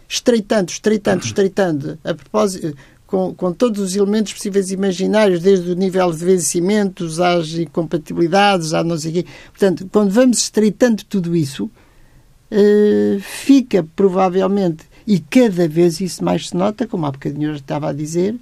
estreitando, 0.08 0.70
estreitando, 0.70 1.24
estreitando, 1.24 1.98
a 2.04 2.12
propósito, 2.14 2.74
com, 3.12 3.34
com, 3.34 3.52
todos 3.52 3.78
os 3.78 3.94
elementos 3.94 4.32
possíveis 4.32 4.70
e 4.70 4.74
imaginários, 4.74 5.42
desde 5.42 5.70
o 5.70 5.74
nível 5.74 6.10
de 6.10 6.24
vencimentos 6.24 7.20
às 7.20 7.52
incompatibilidades, 7.52 8.72
à 8.72 8.82
não 8.82 8.96
sei 8.96 9.12
quê. 9.12 9.26
Portanto, 9.50 9.86
quando 9.92 10.10
vamos 10.10 10.38
estreitando 10.38 11.04
tudo 11.04 11.36
isso, 11.36 11.66
uh, 11.66 13.20
fica 13.20 13.86
provavelmente, 13.94 14.86
e 15.06 15.20
cada 15.20 15.68
vez 15.68 16.00
isso 16.00 16.24
mais 16.24 16.48
se 16.48 16.56
nota, 16.56 16.86
como 16.86 17.04
há 17.04 17.12
bocadinho 17.12 17.50
eu 17.50 17.56
estava 17.56 17.90
a 17.90 17.92
dizer, 17.92 18.34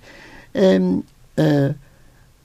uh, 0.55 1.75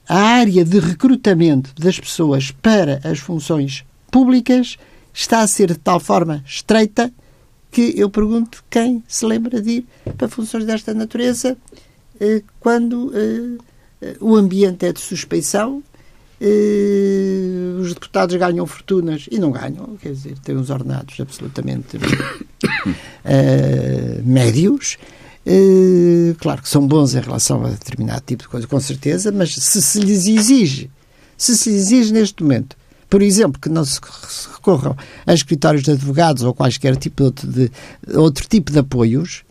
a 0.09 0.17
área 0.17 0.65
de 0.65 0.79
recrutamento 0.79 1.79
das 1.79 1.99
pessoas 1.99 2.49
para 2.49 3.01
as 3.03 3.19
funções 3.19 3.85
públicas 4.09 4.79
está 5.13 5.41
a 5.41 5.47
ser 5.47 5.67
de 5.67 5.77
tal 5.77 5.99
forma 5.99 6.43
estreita 6.43 7.13
que 7.69 7.93
eu 7.95 8.09
pergunto 8.09 8.63
quem 8.67 9.03
se 9.07 9.25
lembra 9.25 9.61
de 9.61 9.69
ir 9.69 9.85
para 10.17 10.27
funções 10.27 10.65
desta 10.65 10.93
natureza 10.93 11.57
eh, 11.75 11.84
quando 12.59 13.11
eh, 13.13 14.15
o 14.19 14.35
ambiente 14.35 14.85
é 14.85 14.93
de 14.93 14.99
suspeição, 14.99 15.83
eh, 16.39 17.75
os 17.79 17.93
deputados 17.93 18.35
ganham 18.35 18.65
fortunas 18.65 19.27
e 19.31 19.39
não 19.39 19.51
ganham, 19.51 19.97
quer 20.01 20.13
dizer, 20.13 20.37
têm 20.39 20.57
uns 20.57 20.69
ordenados 20.69 21.19
absolutamente 21.19 21.97
médios. 24.23 24.97
Claro 26.39 26.61
que 26.61 26.69
são 26.69 26.87
bons 26.87 27.13
em 27.13 27.21
relação 27.21 27.63
a 27.65 27.69
determinado 27.69 28.23
tipo 28.25 28.43
de 28.43 28.49
coisa, 28.49 28.67
com 28.67 28.79
certeza, 28.79 29.31
mas 29.31 29.53
se 29.53 29.81
se 29.81 29.99
lhes 29.99 30.25
exige, 30.27 30.89
se 31.37 31.55
se 31.55 31.69
lhes 31.69 31.91
exige 31.91 32.13
neste 32.13 32.41
momento 32.41 32.75
por 33.09 33.21
exemplo, 33.21 33.61
que 33.61 33.69
não 33.69 33.85
se 33.85 33.99
recorram 34.53 34.95
a 35.25 35.33
escritórios 35.33 35.83
de 35.83 35.91
advogados 35.91 36.43
ou 36.43 36.53
quaisquer 36.53 36.95
tipo 36.97 37.31
de, 37.31 37.69
de 37.69 37.71
outro 38.17 38.47
tipo 38.47 38.71
de 38.71 38.79
apoios, 38.79 39.43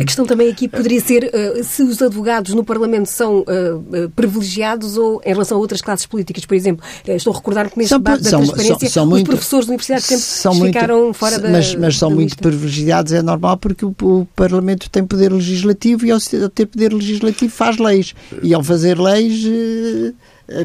a 0.00 0.04
questão 0.04 0.24
também 0.24 0.48
aqui 0.48 0.68
poderia 0.68 1.00
ser 1.00 1.24
uh, 1.24 1.64
se 1.64 1.82
os 1.82 2.00
advogados 2.00 2.54
no 2.54 2.62
Parlamento 2.62 3.06
são 3.06 3.40
uh, 3.40 4.08
privilegiados 4.14 4.96
ou 4.96 5.20
em 5.24 5.30
relação 5.30 5.58
a 5.58 5.60
outras 5.60 5.82
classes 5.82 6.06
políticas, 6.06 6.44
por 6.46 6.54
exemplo. 6.54 6.84
Estou 7.04 7.32
a 7.32 7.36
recordar 7.36 7.68
que 7.68 7.76
neste 7.76 7.88
são, 7.88 7.98
debate 7.98 8.22
são, 8.22 8.40
da 8.40 8.46
transparência 8.46 8.88
são, 8.88 8.88
são 8.88 9.04
os 9.04 9.10
muito, 9.10 9.26
professores 9.26 9.66
da 9.66 9.70
Universidade 9.70 10.02
sempre 10.02 10.22
são 10.22 10.54
ficaram 10.54 11.02
muito, 11.04 11.14
fora 11.16 11.38
da 11.40 11.50
Mas, 11.50 11.74
mas 11.74 11.96
são 11.96 12.10
muito 12.10 12.38
privilegiados, 12.38 13.12
é 13.12 13.20
normal, 13.20 13.56
porque 13.56 13.84
o, 13.84 13.92
o, 14.02 14.28
Parlamento 14.36 14.88
tem 14.88 15.04
poder 15.04 15.32
legislativo 15.32 16.06
e 16.06 16.12
ao 16.12 16.20
ter 16.54 16.66
poder 16.66 16.92
legislativo 16.92 17.52
faz 17.52 17.78
leis. 17.78 18.14
E 18.42 18.54
ao 18.54 18.62
fazer 18.62 18.96
leis 18.98 19.44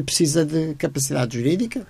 precisa 0.06 0.44
de 0.44 0.74
capacidade 0.74 1.36
jurídica. 1.36 1.84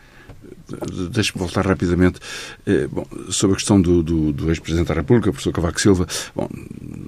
Deixe-me 1.10 1.38
voltar 1.38 1.66
rapidamente 1.66 2.20
eh, 2.66 2.86
bom, 2.86 3.06
sobre 3.30 3.54
a 3.54 3.56
questão 3.56 3.80
do, 3.80 4.02
do, 4.02 4.32
do 4.32 4.48
ex-presidente 4.50 4.88
da 4.88 4.94
República, 4.94 5.30
o 5.30 5.32
professor 5.32 5.52
Cavaco 5.52 5.80
Silva. 5.80 6.06
Bom, 6.34 6.48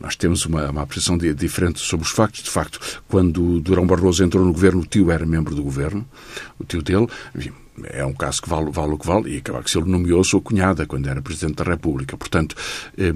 nós 0.00 0.16
temos 0.16 0.44
uma, 0.46 0.70
uma 0.70 0.82
apreciação 0.82 1.16
de, 1.18 1.32
diferente 1.34 1.80
sobre 1.80 2.06
os 2.06 2.12
factos. 2.12 2.42
De 2.42 2.50
facto, 2.50 2.78
quando 3.08 3.60
Durão 3.60 3.86
Barroso 3.86 4.24
entrou 4.24 4.44
no 4.44 4.52
governo, 4.52 4.82
o 4.82 4.86
tio 4.86 5.10
era 5.10 5.24
membro 5.26 5.54
do 5.54 5.62
governo, 5.62 6.06
o 6.58 6.64
tio 6.64 6.82
dele. 6.82 7.06
Enfim, 7.34 7.52
é 7.84 8.04
um 8.04 8.12
caso 8.12 8.40
que 8.40 8.48
vale, 8.48 8.70
vale 8.70 8.92
o 8.92 8.98
que 8.98 9.06
vale, 9.06 9.36
e 9.36 9.40
Cavaco 9.40 9.68
Silva 9.68 9.88
nomeou 9.88 10.20
a 10.20 10.24
sua 10.24 10.40
cunhada 10.40 10.86
quando 10.86 11.08
era 11.08 11.20
Presidente 11.20 11.56
da 11.56 11.64
República. 11.64 12.16
Portanto, 12.16 12.54
eh, 12.96 13.12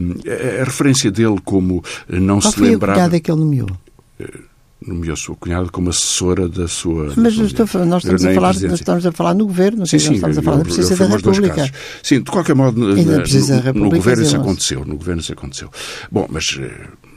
a, 0.58 0.62
a 0.62 0.64
referência 0.64 1.10
dele 1.10 1.40
como 1.44 1.82
não 2.08 2.40
Qual 2.40 2.52
se 2.52 2.60
lembrava... 2.60 2.78
Qual 2.78 2.78
foi 2.78 2.90
a 2.90 2.94
cunhada 2.94 3.20
que 3.20 3.30
ele 3.30 3.40
nomeou? 3.40 3.70
Eh, 4.18 4.49
nomeou 4.86 5.12
a 5.12 5.16
sua 5.16 5.36
cunhada 5.36 5.68
como 5.68 5.90
assessora 5.90 6.48
da 6.48 6.66
sua. 6.66 7.12
Mas 7.16 7.16
da 7.16 7.30
sua 7.30 7.46
estou, 7.46 7.86
nós, 7.86 8.02
estamos 8.02 8.24
a 8.24 8.34
falar, 8.34 8.54
nós 8.54 8.80
estamos 8.80 9.06
a 9.06 9.12
falar 9.12 9.34
no 9.34 9.46
governo, 9.46 9.86
sim, 9.86 9.98
sim, 9.98 10.14
estamos 10.14 10.38
a 10.38 10.42
falar 10.42 10.56
da 10.58 10.64
Presidência 10.64 10.96
da 10.96 11.16
República. 11.16 11.72
Sim, 12.02 12.22
de 12.22 12.30
qualquer 12.30 12.54
modo, 12.54 12.80
na, 12.80 12.94
no, 12.94 13.84
no, 13.84 13.90
governo 13.90 14.22
isso 14.22 14.36
aconteceu. 14.36 14.84
No 14.84 14.96
governo 14.96 15.20
isso 15.20 15.32
aconteceu. 15.32 15.70
Bom, 16.10 16.26
mas. 16.30 16.56
Uh, 16.56 17.10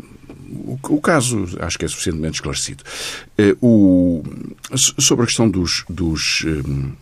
o, 0.65 0.77
o, 0.89 1.01
caso 1.01 1.47
acho 1.61 1.79
que 1.79 1.85
é 1.85 1.87
suficientemente 1.87 2.35
esclarecido. 2.35 2.83
Uh, 3.39 3.57
o, 3.65 4.23
sobre 4.77 5.23
a 5.23 5.25
questão 5.25 5.49
dos, 5.49 5.83
dos 5.89 6.43
uh, 6.43 6.93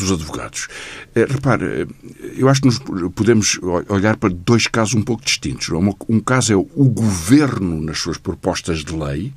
dos 0.00 0.12
advogados. 0.12 0.68
Eh, 1.14 1.26
repare, 1.28 1.86
eu 2.36 2.48
acho 2.48 2.62
que 2.62 2.66
nos 2.68 2.78
podemos 3.14 3.58
olhar 3.88 4.16
para 4.16 4.30
dois 4.30 4.66
casos 4.66 4.94
um 4.94 5.02
pouco 5.02 5.24
distintos. 5.24 5.68
Um 6.08 6.20
caso 6.20 6.52
é 6.52 6.56
o 6.56 6.88
governo, 6.88 7.80
nas 7.80 7.98
suas 7.98 8.18
propostas 8.18 8.84
de 8.84 8.94
lei, 8.94 9.32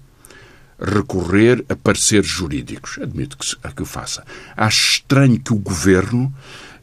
recorrer 0.79 1.63
a 1.69 1.75
pareceres 1.75 2.27
jurídicos. 2.27 2.97
Admito 3.01 3.37
que, 3.37 3.55
que 3.73 3.81
o 3.81 3.85
faça. 3.85 4.25
Acho 4.55 4.93
estranho 4.93 5.39
que 5.39 5.53
o 5.53 5.57
governo 5.57 6.33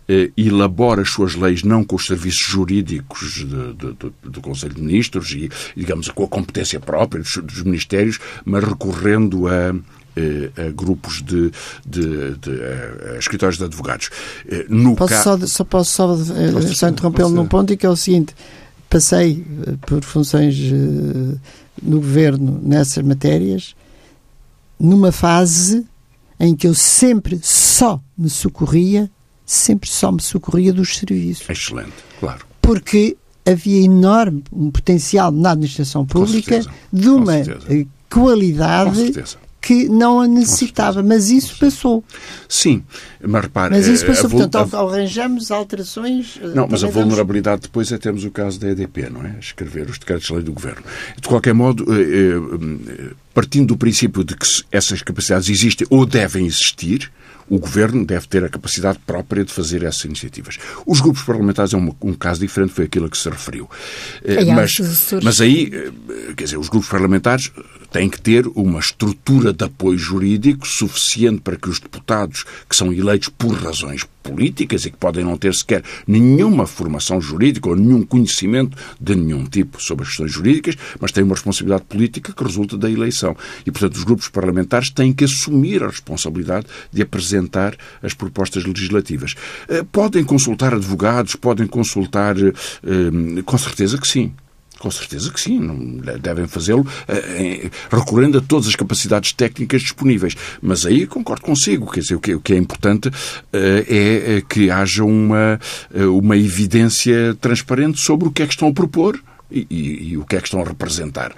eh, 0.08 0.30
elabora 0.36 1.02
as 1.02 1.10
suas 1.10 1.34
leis 1.34 1.62
não 1.62 1.84
com 1.84 1.96
os 1.96 2.06
serviços 2.06 2.42
jurídicos 2.42 3.34
de, 3.34 3.74
de, 3.74 3.92
de, 3.92 4.12
do 4.22 4.40
Conselho 4.40 4.74
de 4.74 4.82
Ministros 4.82 5.30
e, 5.30 5.48
digamos, 5.76 6.08
com 6.08 6.24
a 6.24 6.28
competência 6.28 6.80
própria 6.80 7.22
dos, 7.22 7.36
dos 7.36 7.62
ministérios, 7.62 8.18
mas 8.44 8.64
recorrendo 8.64 9.46
a, 9.46 9.52
eh, 9.52 9.74
a 10.56 10.70
grupos 10.70 11.22
de, 11.22 11.50
de, 11.86 12.36
de 12.36 12.50
a, 12.50 13.12
a 13.14 13.18
escritórios 13.18 13.58
de 13.58 13.64
advogados. 13.64 14.10
Eh, 14.48 14.66
no 14.68 14.96
posso 14.96 15.14
ca... 15.14 15.22
só, 15.22 15.46
só, 15.46 15.64
posso 15.64 15.90
só, 15.90 16.06
posso, 16.08 16.74
só 16.74 16.88
interrompê-lo 16.88 17.30
num 17.30 17.46
ponto 17.46 17.72
e 17.72 17.76
que 17.76 17.86
é 17.86 17.90
o 17.90 17.96
seguinte: 17.96 18.34
passei 18.88 19.44
por 19.86 20.02
funções 20.04 20.56
no 21.82 21.96
governo 21.96 22.60
nessas 22.62 23.04
matérias 23.04 23.74
numa 24.80 25.12
fase 25.12 25.86
em 26.38 26.56
que 26.56 26.66
eu 26.66 26.74
sempre 26.74 27.38
só 27.42 28.00
me 28.16 28.30
socorria, 28.30 29.10
sempre 29.44 29.90
só 29.90 30.10
me 30.10 30.22
socorria 30.22 30.72
dos 30.72 30.96
serviços. 30.96 31.48
Excelente, 31.50 31.92
claro. 32.18 32.46
Porque 32.62 33.16
havia 33.44 33.84
enorme 33.84 34.42
um 34.50 34.70
potencial 34.70 35.30
na 35.30 35.50
administração 35.50 36.06
pública 36.06 36.60
de 36.90 37.08
uma 37.08 37.34
qualidade 38.08 39.12
que 39.70 39.88
não 39.88 40.20
a 40.20 40.26
necessitava, 40.26 41.00
mas 41.00 41.30
isso 41.30 41.56
passou. 41.56 42.02
Sim, 42.48 42.82
mas 43.24 43.42
repare... 43.42 43.72
Mas 43.72 43.86
isso 43.86 44.04
passou, 44.04 44.28
portanto, 44.28 44.74
a... 44.74 44.80
arranjamos 44.80 45.52
alterações... 45.52 46.40
Eh, 46.42 46.48
não, 46.48 46.66
mas 46.68 46.82
a 46.82 46.88
vulnerabilidade 46.88 47.62
depois 47.62 47.92
é 47.92 47.96
termos 47.96 48.24
o 48.24 48.32
caso 48.32 48.58
da 48.58 48.68
EDP, 48.70 49.08
não 49.10 49.24
é? 49.24 49.36
Escrever 49.38 49.88
os 49.88 49.96
decretos-lei 49.96 50.42
do 50.42 50.52
Governo. 50.52 50.82
De 51.20 51.28
qualquer 51.28 51.54
modo, 51.54 51.86
eh, 51.94 52.02
eh, 52.02 53.14
partindo 53.32 53.68
do 53.68 53.76
princípio 53.76 54.24
de 54.24 54.34
que 54.34 54.44
essas 54.72 55.02
capacidades 55.02 55.48
existem 55.48 55.86
ou 55.88 56.04
devem 56.04 56.46
existir, 56.46 57.08
o 57.48 57.56
Governo 57.60 58.04
deve 58.04 58.26
ter 58.26 58.42
a 58.42 58.48
capacidade 58.48 58.98
própria 59.06 59.44
de 59.44 59.52
fazer 59.52 59.84
essas 59.84 60.04
iniciativas. 60.04 60.58
Os 60.84 61.00
grupos 61.00 61.22
parlamentares 61.22 61.74
é 61.74 61.76
um, 61.76 61.94
um 62.02 62.12
caso 62.12 62.40
diferente, 62.40 62.72
foi 62.72 62.86
aquilo 62.86 63.06
a 63.06 63.08
que 63.08 63.18
se 63.18 63.30
referiu. 63.30 63.70
mas, 64.52 64.78
mas 65.22 65.40
aí, 65.40 65.70
quer 66.36 66.44
dizer, 66.44 66.58
os 66.58 66.68
grupos 66.68 66.88
parlamentares 66.88 67.52
tem 67.91 68.09
que 68.09 68.20
ter 68.20 68.47
uma 68.55 68.80
estrutura 68.80 69.53
de 69.53 69.64
apoio 69.64 69.99
jurídico 69.99 70.66
suficiente 70.66 71.41
para 71.41 71.57
que 71.57 71.68
os 71.68 71.80
deputados, 71.80 72.45
que 72.68 72.76
são 72.76 72.93
eleitos 72.93 73.28
por 73.28 73.53
razões 73.53 74.05
políticas 74.22 74.84
e 74.84 74.91
que 74.91 74.97
podem 74.97 75.24
não 75.24 75.36
ter 75.36 75.55
sequer 75.55 75.82
nenhuma 76.07 76.66
formação 76.66 77.20
jurídica 77.20 77.68
ou 77.68 77.76
nenhum 77.76 78.05
conhecimento 78.05 78.76
de 79.01 79.14
nenhum 79.14 79.45
tipo 79.45 79.82
sobre 79.82 80.05
as 80.05 80.11
questões 80.11 80.32
jurídicas, 80.32 80.76
mas 81.01 81.12
têm 81.12 81.24
uma 81.24 81.34
responsabilidade 81.34 81.84
política 81.84 82.32
que 82.32 82.45
resulta 82.45 82.76
da 82.76 82.91
eleição. 82.91 83.36
E, 83.66 83.70
portanto, 83.70 83.97
os 83.97 84.05
grupos 84.05 84.28
parlamentares 84.28 84.91
têm 84.91 85.12
que 85.12 85.24
assumir 85.24 85.82
a 85.82 85.88
responsabilidade 85.88 86.66
de 86.93 87.03
apresentar 87.03 87.76
as 88.03 88.14
propostas 88.14 88.64
legislativas. 88.64 89.34
Eh, 89.68 89.84
podem 89.91 90.24
consultar 90.24 90.74
advogados, 90.74 91.34
podem 91.34 91.66
consultar, 91.66 92.36
eh, 92.38 92.53
com 93.45 93.59
certeza 93.59 93.99
que 93.99 94.07
sim. 94.07 94.32
Com 94.80 94.90
certeza 94.90 95.30
que 95.30 95.38
sim, 95.38 96.00
devem 96.22 96.46
fazê-lo 96.46 96.86
eh, 97.06 97.68
recorrendo 97.90 98.38
a 98.38 98.40
todas 98.40 98.66
as 98.66 98.74
capacidades 98.74 99.30
técnicas 99.30 99.82
disponíveis. 99.82 100.34
Mas 100.62 100.86
aí 100.86 101.06
concordo 101.06 101.42
consigo, 101.42 101.92
quer 101.92 102.00
dizer, 102.00 102.14
o 102.14 102.20
que, 102.20 102.54
é 102.54 102.56
importante 102.56 103.10
eh, 103.52 103.84
é, 103.86 104.36
é 104.36 104.40
que 104.40 104.70
haja 104.70 105.04
uma, 105.04 105.60
eh, 105.92 106.06
uma 106.06 106.34
evidência 106.34 107.36
transparente 107.42 108.00
sobre 108.00 108.28
o 108.28 108.30
que 108.30 108.42
é 108.42 108.46
que 108.46 108.54
estão 108.54 108.68
a 108.68 108.72
propor 108.72 109.20
e, 109.51 109.66
e, 109.70 110.11
e, 110.11 110.18
o 110.18 110.24
que 110.24 110.36
é 110.36 110.40
que 110.40 110.46
estão 110.46 110.61
a 110.61 110.64
representar. 110.64 111.32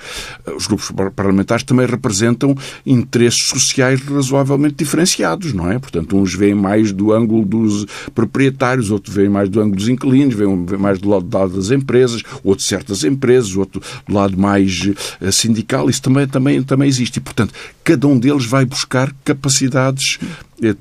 Os 0.57 0.67
grupos 0.67 0.93
parlamentares 1.15 1.65
também 1.65 1.87
representam 1.87 2.57
interesses 2.85 3.45
sociais 3.45 4.01
razoavelmente 4.03 4.77
diferenciados, 4.77 5.53
não 5.53 5.71
é? 5.71 5.79
Portanto, 5.79 6.17
uns 6.17 6.35
veem 6.35 6.55
mais 6.55 6.93
do 6.93 7.13
ângulo 7.13 7.45
dos 7.45 7.87
proprietários, 8.15 8.91
outros 8.91 9.15
veem 9.15 9.29
mais 9.29 9.49
do 9.49 9.61
ângulo 9.61 9.77
dos 9.77 9.89
inquilinos, 9.89 10.35
veem 10.35 10.67
mais 10.79 10.99
do 10.99 11.09
lado, 11.09 11.25
do 11.25 11.39
lado 11.39 11.57
das 11.57 11.71
empresas, 11.71 12.23
outros 12.43 12.67
certas 12.67 13.05
empresas, 13.05 13.57
outro 13.57 13.83
do 14.07 14.15
lado 14.15 14.39
mais 14.39 14.89
uh, 15.21 15.33
sindical. 15.33 15.89
Isso 15.89 16.03
também, 16.03 16.27
também, 16.27 16.63
também 16.63 16.89
existe. 16.89 17.17
E, 17.17 17.21
portanto, 17.21 17.53
cada 17.85 18.07
um 18.07 18.19
deles 18.19 18.45
vai 18.47 18.65
buscar 18.65 19.13
capacidades 19.25 20.19
eh, 20.23 20.27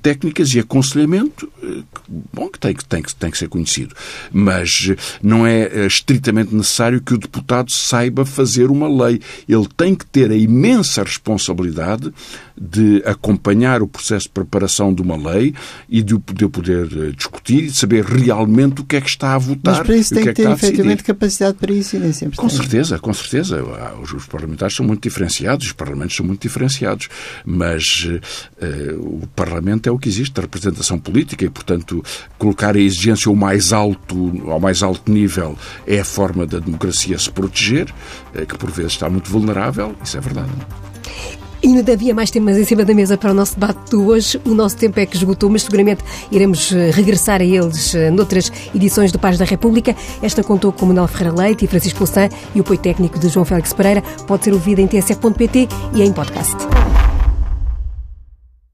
técnicas 0.02 0.54
e 0.54 0.60
aconselhamento 0.60 1.52
eh, 1.64 1.82
bom, 2.08 2.48
que 2.50 2.60
tem, 2.60 2.74
que 2.74 2.86
tem, 2.86 3.02
tem 3.02 3.32
que 3.32 3.38
ser 3.38 3.48
conhecido. 3.48 3.96
Mas 4.32 4.90
eh, 4.92 4.96
não 5.24 5.46
é 5.46 5.86
estritamente 5.86 6.54
necessário 6.54 7.02
que 7.02 7.14
o 7.14 7.18
deputado 7.18 7.72
saiba 7.72 8.26
fazer 8.26 8.70
uma 8.70 8.88
lei. 8.88 9.20
Ele 9.48 9.68
tem 9.76 9.96
que 9.96 10.06
ter 10.06 10.30
a 10.30 10.36
imensa 10.36 11.04
responsabilidade 11.04 12.14
de 12.60 13.02
acompanhar 13.06 13.82
o 13.82 13.88
processo 13.88 14.28
de 14.28 14.32
preparação 14.32 14.94
de 14.94 15.02
uma 15.02 15.16
lei 15.16 15.54
e 15.90 16.02
de, 16.02 16.18
de 16.34 16.48
poder 16.48 17.14
discutir 17.14 17.64
e 17.64 17.68
de 17.68 17.74
saber 17.74 18.04
realmente 18.04 18.82
o 18.82 18.84
que 18.84 18.96
é 18.96 19.02
que 19.02 19.10
está 19.10 19.34
a 19.34 19.38
votar. 19.38 19.78
Mas 19.78 19.86
para 19.86 19.96
isso 19.96 20.14
tem 20.14 20.24
que, 20.24 20.34
que, 20.34 20.44
ter 20.44 20.50
efetivamente 20.50 21.04
capacidade 21.04 21.58
para 21.58 21.72
isso 21.72 21.96
e 21.96 22.00
nem 22.00 22.12
sempre 22.12 22.38
Com 22.38 22.48
tem. 22.48 22.58
certeza, 22.58 23.00
com 23.00 23.14
certeza. 23.14 23.64
Os 24.02 24.26
parlamentares 24.26 24.76
são 24.76 24.86
muito 24.86 25.04
diferenciados, 25.04 25.68
os 25.68 25.74
parlamentos 25.74 26.16
são 26.16 26.26
muito 26.26 26.42
diferenciados, 26.42 27.10
mas 27.46 28.06
uh, 28.06 29.22
o 29.24 29.28
Parlamento 29.36 29.88
é 29.88 29.92
o 29.92 29.98
que 29.98 30.10
existe, 30.10 30.38
a 30.40 30.42
representação 30.42 31.00
política, 31.00 31.46
e, 31.46 31.50
portanto, 31.50 32.04
colocar 32.38 32.76
a 32.76 32.80
exigência 32.80 33.30
ao 33.30 33.36
mais 33.36 33.74
alto, 33.74 34.42
ao 34.50 34.60
mais 34.60 34.84
alto 34.84 35.12
nível 35.12 35.58
é 35.86 36.00
a 36.00 36.06
forma 36.06 36.46
da 36.46 36.60
democracia 36.60 37.18
se 37.18 37.30
proteger, 37.30 37.94
eh, 38.34 38.46
que 38.46 38.58
por 38.58 38.72
vezes 38.72 38.94
está 38.94 39.10
muito 39.10 39.30
vulnerável, 39.30 39.96
isso 40.04 40.18
é 40.18 40.22
verdade. 40.22 40.52
E 41.64 41.68
ainda 41.68 41.94
havia 41.94 42.14
mais 42.14 42.32
temas 42.32 42.58
em 42.58 42.64
cima 42.64 42.84
da 42.84 42.94
mesa 42.94 43.18
para 43.18 43.32
o 43.32 43.34
nosso 43.34 43.54
debate 43.54 43.92
de 43.92 43.96
hoje. 43.96 44.42
O 44.46 44.56
nosso 44.56 44.76
tempo 44.78 45.00
é 45.00 45.06
que 45.06 45.16
esgotou, 45.16 45.50
mas 45.50 45.62
seguramente 45.62 46.04
iremos 46.32 46.72
eh, 46.72 46.90
regressar 46.90 47.40
a 47.40 47.44
eles 47.44 47.94
eh, 47.94 48.10
noutras 48.10 48.52
edições 48.74 49.12
do 49.12 49.20
Paz 49.20 49.38
da 49.38 49.46
República. 49.46 49.96
Esta 50.24 50.44
contou 50.44 50.72
com 50.72 50.88
Manuel 50.88 51.08
Ferreira 51.08 51.36
Leite 51.36 51.66
e 51.66 51.68
Francisco 51.68 52.00
Louçã 52.00 52.30
e 52.56 52.60
o 52.60 52.62
apoio 52.62 52.80
técnico 52.80 53.20
de 53.20 53.30
João 53.30 53.46
Félix 53.46 53.74
Pereira. 53.74 54.02
Pode 54.26 54.44
ser 54.44 54.54
ouvida 54.54 54.82
em 54.82 54.88
tsf.pt 54.88 55.68
e 55.94 56.02
em 56.02 56.12
podcast. 56.12 56.56